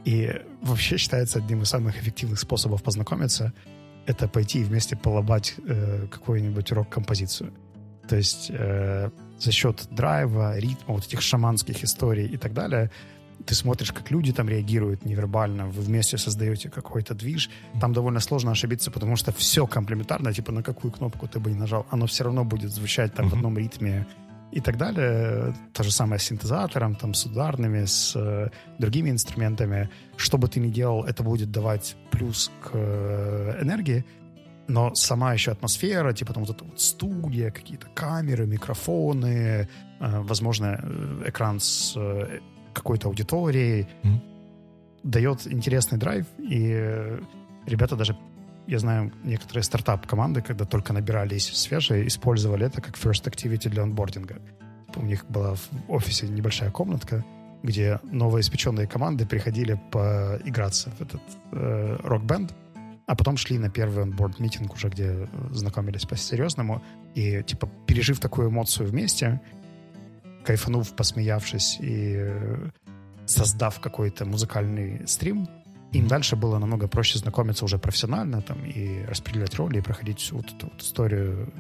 И 0.05 0.33
вообще 0.63 0.99
считается 0.99 1.39
одним 1.39 1.63
из 1.63 1.69
самых 1.69 1.99
эффективных 1.99 2.39
способов 2.39 2.83
познакомиться 2.83 3.53
это 4.07 4.29
пойти 4.29 4.61
и 4.61 4.65
вместе 4.65 4.97
полобать 4.97 5.55
э, 5.67 6.07
какую-нибудь 6.11 6.71
рок-композицию. 6.73 7.53
То 8.09 8.17
есть 8.17 8.51
э, 8.51 9.11
за 9.39 9.53
счет 9.53 9.89
драйва, 9.91 10.57
ритма, 10.59 10.95
вот 10.95 11.07
этих 11.07 11.21
шаманских 11.23 11.83
историй 11.83 12.27
и 12.27 12.37
так 12.37 12.53
далее, 12.53 12.91
ты 13.45 13.55
смотришь, 13.55 13.93
как 13.93 14.11
люди 14.11 14.33
там 14.33 14.49
реагируют 14.49 15.05
невербально, 15.05 15.67
вы 15.67 15.83
вместе 15.83 16.19
создаете 16.19 16.69
какой-то 16.69 17.15
движ. 17.15 17.51
Там 17.81 17.93
довольно 17.93 18.21
сложно 18.21 18.53
ошибиться, 18.53 18.91
потому 18.91 19.17
что 19.17 19.33
все 19.33 19.67
комплементарно, 19.67 20.33
типа 20.33 20.53
на 20.53 20.63
какую 20.63 20.93
кнопку 20.93 21.29
ты 21.29 21.39
бы 21.39 21.51
не 21.51 21.59
нажал, 21.59 21.87
оно 21.91 22.07
все 22.07 22.25
равно 22.25 22.45
будет 22.45 22.71
звучать 22.71 23.15
там 23.15 23.27
mm-hmm. 23.27 23.31
в 23.31 23.35
одном 23.35 23.59
ритме 23.59 24.07
и 24.53 24.61
так 24.61 24.77
далее. 24.79 25.55
То 25.73 25.83
же 25.83 25.91
самое 25.91 26.19
с 26.19 26.25
синтезатором, 26.25 26.95
там, 26.95 27.15
с 27.15 27.27
ударными, 27.27 27.85
с 27.85 28.17
э, 28.17 28.49
другими 28.79 29.11
инструментами. 29.11 29.91
Что 30.17 30.39
бы 30.39 30.49
ты 30.49 30.61
ни 30.61 30.69
делал, 30.69 31.05
это 31.05 31.23
будет 31.23 31.51
давать 31.51 31.97
плюс 32.11 32.51
к 32.63 32.71
э, 32.73 33.59
энергии, 33.63 34.05
но 34.69 34.95
сама 34.95 35.33
еще 35.33 35.53
атмосфера, 35.53 36.13
типа 36.13 36.33
там 36.33 36.45
вот 36.45 36.57
эта 36.57 36.65
вот 36.65 36.81
студия, 36.81 37.51
какие-то 37.51 37.87
камеры, 37.95 38.47
микрофоны, 38.47 39.29
э, 39.29 39.67
возможно, 40.01 40.81
э, 40.83 41.25
экран 41.27 41.61
с 41.61 41.95
э, 41.97 42.41
какой-то 42.77 43.09
аудиторией, 43.09 43.89
mm-hmm. 44.03 44.21
дает 45.03 45.47
интересный 45.47 45.99
драйв, 45.99 46.27
и 46.39 47.19
ребята 47.67 47.97
даже 47.97 48.17
я 48.67 48.79
знаю 48.79 49.13
некоторые 49.25 49.63
стартап-команды, 49.63 50.43
когда 50.43 50.65
только 50.65 50.93
набирались 50.93 51.47
свежие, 51.53 52.07
использовали 52.07 52.67
это 52.67 52.81
как 52.81 52.97
first 52.97 53.25
activity 53.25 53.69
для 53.69 53.83
онбординга. 53.83 54.37
У 54.97 55.03
них 55.03 55.25
была 55.29 55.55
в 55.55 55.69
офисе 55.89 56.29
небольшая 56.29 56.71
комнатка, 56.71 57.25
где 57.63 58.01
новоиспеченные 58.05 58.87
команды 58.87 59.27
приходили 59.27 59.81
поиграться 59.91 60.91
в 60.91 61.01
этот 61.01 61.21
э, 61.53 61.97
рок-бенд. 62.03 62.55
А 63.07 63.15
потом 63.15 63.37
шли 63.37 63.59
на 63.59 63.71
первый 63.71 64.03
онборд 64.03 64.41
митинг 64.41 64.75
уже, 64.75 64.89
где 64.89 65.29
знакомились 65.53 66.05
по-серьезному. 66.07 66.83
И, 67.15 67.43
типа, 67.45 67.69
пережив 67.87 68.19
такую 68.19 68.49
эмоцию 68.51 68.89
вместе, 68.89 69.41
кайфанув, 70.47 70.95
посмеявшись 70.97 71.79
и 71.81 72.33
создав 73.27 73.81
какой-то 73.81 74.25
музыкальный 74.25 75.07
стрим, 75.07 75.49
им 75.93 76.07
дальше 76.07 76.37
было 76.37 76.59
намного 76.59 76.89
проще 76.89 77.19
знакомиться 77.19 77.65
уже 77.65 77.79
профессионально 77.79 78.43
там, 78.43 78.65
и 78.65 79.05
распределять 79.07 79.55
роли, 79.57 79.79
и 79.79 79.81
проходить 79.81 80.19
всю 80.19 80.37
вот 80.37 80.47
эту 80.47 80.67
вот 80.67 80.83
историю 80.83 81.53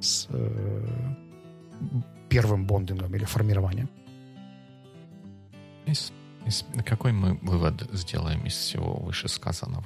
с 0.00 0.26
э, 0.30 1.24
первым 2.28 2.66
бондингом 2.66 3.14
или 3.14 3.24
формированием. 3.24 3.88
Из, 5.86 6.12
из, 6.46 6.64
какой 6.84 7.12
мы 7.12 7.38
вывод 7.42 7.88
сделаем 7.92 8.44
из 8.46 8.54
всего 8.54 8.94
вышесказанного? 8.94 9.84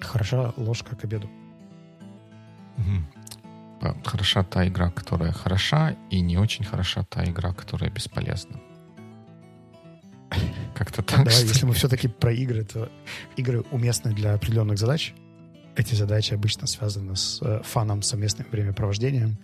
Хороша 0.00 0.52
ложка 0.56 0.96
к 0.96 1.04
обеду. 1.04 1.28
Хороша 4.04 4.42
та 4.42 4.66
игра, 4.66 4.90
которая 4.90 5.32
хороша, 5.32 5.96
и 6.10 6.20
не 6.20 6.38
очень 6.38 6.64
хороша 6.64 7.04
та 7.04 7.24
игра, 7.24 7.52
которая 7.52 7.90
бесполезна. 7.90 8.60
Как-то 10.74 11.02
так. 11.02 11.24
Давай, 11.24 11.42
если 11.42 11.66
мы 11.66 11.74
все-таки 11.74 12.08
про 12.08 12.32
игры, 12.32 12.64
то 12.64 12.90
игры 13.36 13.64
уместны 13.70 14.12
для 14.12 14.34
определенных 14.34 14.78
задач. 14.78 15.14
Эти 15.76 15.94
задачи 15.94 16.34
обычно 16.34 16.66
связаны 16.66 17.16
с 17.16 17.40
э, 17.42 17.62
фаном, 17.64 18.02
совместным 18.02 18.46
времяпровождением, 18.50 19.38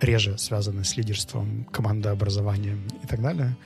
реже 0.00 0.38
связаны 0.38 0.84
с 0.84 0.96
лидерством, 0.96 1.64
командообразованием 1.64 2.86
и 3.02 3.06
так 3.06 3.20
далее. 3.20 3.56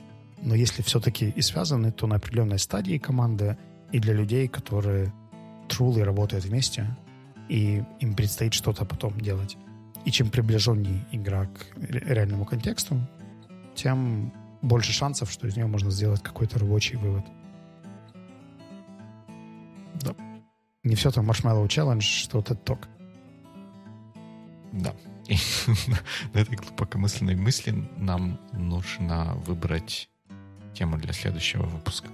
Но 0.41 0.55
если 0.55 0.81
все-таки 0.81 1.29
и 1.29 1.41
связаны, 1.41 1.91
то 1.91 2.07
на 2.07 2.15
определенной 2.15 2.59
стадии 2.59 2.97
команды 2.97 3.57
и 3.91 3.99
для 3.99 4.13
людей, 4.13 4.47
которые 4.47 5.13
truly 5.69 6.03
работают 6.03 6.45
вместе, 6.45 6.95
и 7.49 7.83
им 7.99 8.15
предстоит 8.15 8.53
что-то 8.53 8.85
потом 8.85 9.19
делать. 9.19 9.57
И 10.05 10.11
чем 10.11 10.29
приближеннее 10.29 11.03
игра 11.11 11.45
к 11.47 11.77
реальному 11.77 12.45
контексту, 12.45 12.99
тем 13.73 14.31
больше 14.61 14.93
шансов, 14.93 15.31
что 15.31 15.47
из 15.47 15.55
нее 15.55 15.67
можно 15.67 15.91
сделать 15.91 16.21
какой-то 16.21 16.59
рабочий 16.59 16.95
вывод. 16.95 17.25
Да. 20.01 20.15
Не 20.83 20.95
все 20.95 21.11
там 21.11 21.29
Marshmallow 21.29 21.67
Challenge, 21.67 22.01
что 22.01 22.39
TED 22.39 22.63
Talk. 22.63 22.87
Да. 24.71 24.93
На 26.33 26.39
этой 26.39 26.55
глубокомысленной 26.55 27.35
мысли 27.35 27.71
нам 27.97 28.39
нужно 28.53 29.33
выбрать 29.45 30.09
тему 30.73 30.97
для 30.97 31.13
следующего 31.13 31.63
выпуска. 31.63 32.09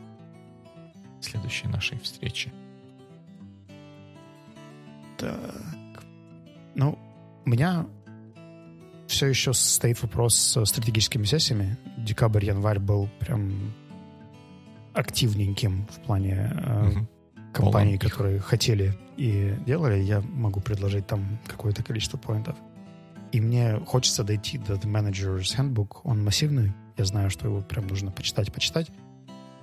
Следующей 1.20 1.68
нашей 1.68 2.00
встречи. 2.00 2.52
Так. 5.18 6.04
Ну, 6.76 6.98
у 7.46 7.50
меня 7.50 7.88
все 9.08 9.28
еще 9.28 9.54
стоит 9.54 10.02
вопрос 10.02 10.36
с 10.36 10.66
стратегическими 10.66 11.26
сессиями. 11.26 11.78
Декабрь-январь 11.98 12.80
был 12.80 13.10
прям 13.20 13.74
активненьким 14.94 15.88
в 15.88 16.00
плане 16.02 16.52
э, 16.54 16.88
угу. 16.88 17.08
компаний, 17.54 17.98
Полон 17.98 18.00
которые 18.00 18.39
хотели 18.39 18.94
и 19.18 19.56
делали. 19.66 20.02
Я 20.02 20.22
могу 20.22 20.62
предложить 20.62 21.08
там 21.08 21.39
какое-то 21.48 21.84
количество 21.84 22.18
поинтов. 22.18 22.56
И 23.32 23.39
мне 23.39 23.80
хочется 23.86 24.24
дойти 24.24 24.58
до 24.58 24.74
The 24.74 24.86
Manager's 24.86 25.58
Handbook. 25.58 26.00
Он 26.04 26.24
массивный. 26.24 26.74
Я 26.98 27.06
знаю, 27.06 27.30
что 27.30 27.48
его 27.48 27.62
прям 27.62 27.88
нужно 27.88 28.12
почитать, 28.12 28.52
почитать. 28.52 28.92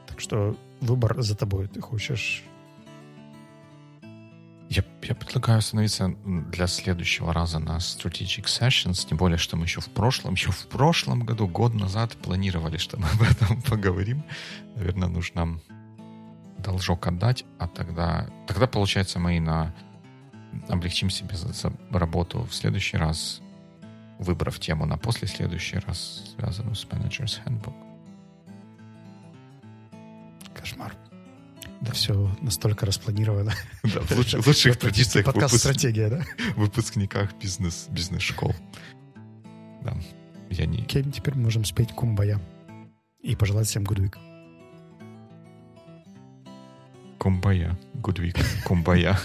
Так 0.06 0.20
что 0.20 0.56
выбор 0.80 1.20
за 1.22 1.36
тобой. 1.36 1.68
Ты 1.68 1.80
хочешь 1.80 2.42
я, 5.08 5.14
предлагаю 5.14 5.58
остановиться 5.58 6.14
для 6.24 6.66
следующего 6.66 7.32
раза 7.32 7.58
на 7.58 7.78
Strategic 7.78 8.44
Sessions, 8.44 9.06
тем 9.08 9.16
более, 9.16 9.38
что 9.38 9.56
мы 9.56 9.64
еще 9.64 9.80
в 9.80 9.88
прошлом, 9.88 10.34
еще 10.34 10.50
в 10.50 10.66
прошлом 10.68 11.24
году, 11.24 11.48
год 11.48 11.74
назад 11.74 12.16
планировали, 12.16 12.76
что 12.76 12.98
мы 12.98 13.06
об 13.14 13.22
этом 13.22 13.62
поговорим. 13.62 14.22
Наверное, 14.76 15.08
нужно 15.08 15.60
должок 16.58 17.06
отдать, 17.06 17.44
а 17.58 17.68
тогда, 17.68 18.28
тогда 18.46 18.66
получается, 18.66 19.18
мы 19.18 19.36
и 19.36 19.40
на 19.40 19.74
облегчим 20.68 21.08
себе 21.08 21.36
за, 21.36 21.52
за 21.52 21.72
работу 21.90 22.42
в 22.42 22.54
следующий 22.54 22.96
раз, 22.96 23.40
выбрав 24.18 24.58
тему 24.58 24.84
на 24.84 24.98
после 24.98 25.28
следующий 25.28 25.78
раз, 25.78 26.34
связанную 26.36 26.74
с 26.74 26.84
Manager's 26.84 27.40
Handbook. 27.44 27.74
Кошмар. 30.54 30.94
Да 31.80 31.92
все 31.92 32.36
настолько 32.40 32.86
распланировано. 32.86 33.52
Да, 33.82 34.00
в 34.00 34.10
лучших, 34.16 34.46
лучших 34.46 34.76
традициях 34.76 35.26
подкаст 35.26 35.52
выпуск... 35.52 35.70
«Стратегия», 35.70 36.08
да? 36.08 36.24
выпускниках 36.56 37.34
бизнес, 37.40 37.86
бизнес-школ. 37.90 38.54
Да, 39.84 39.96
я 40.50 40.66
не... 40.66 40.82
Окей, 40.82 41.04
теперь 41.04 41.34
мы 41.34 41.44
можем 41.44 41.64
спеть 41.64 41.92
«Кумбая» 41.92 42.40
и 43.20 43.36
пожелать 43.36 43.68
всем 43.68 43.84
гудвик. 43.84 44.18
Кумбая, 47.18 47.78
гудвик, 47.94 48.36
кумбая. 48.64 49.18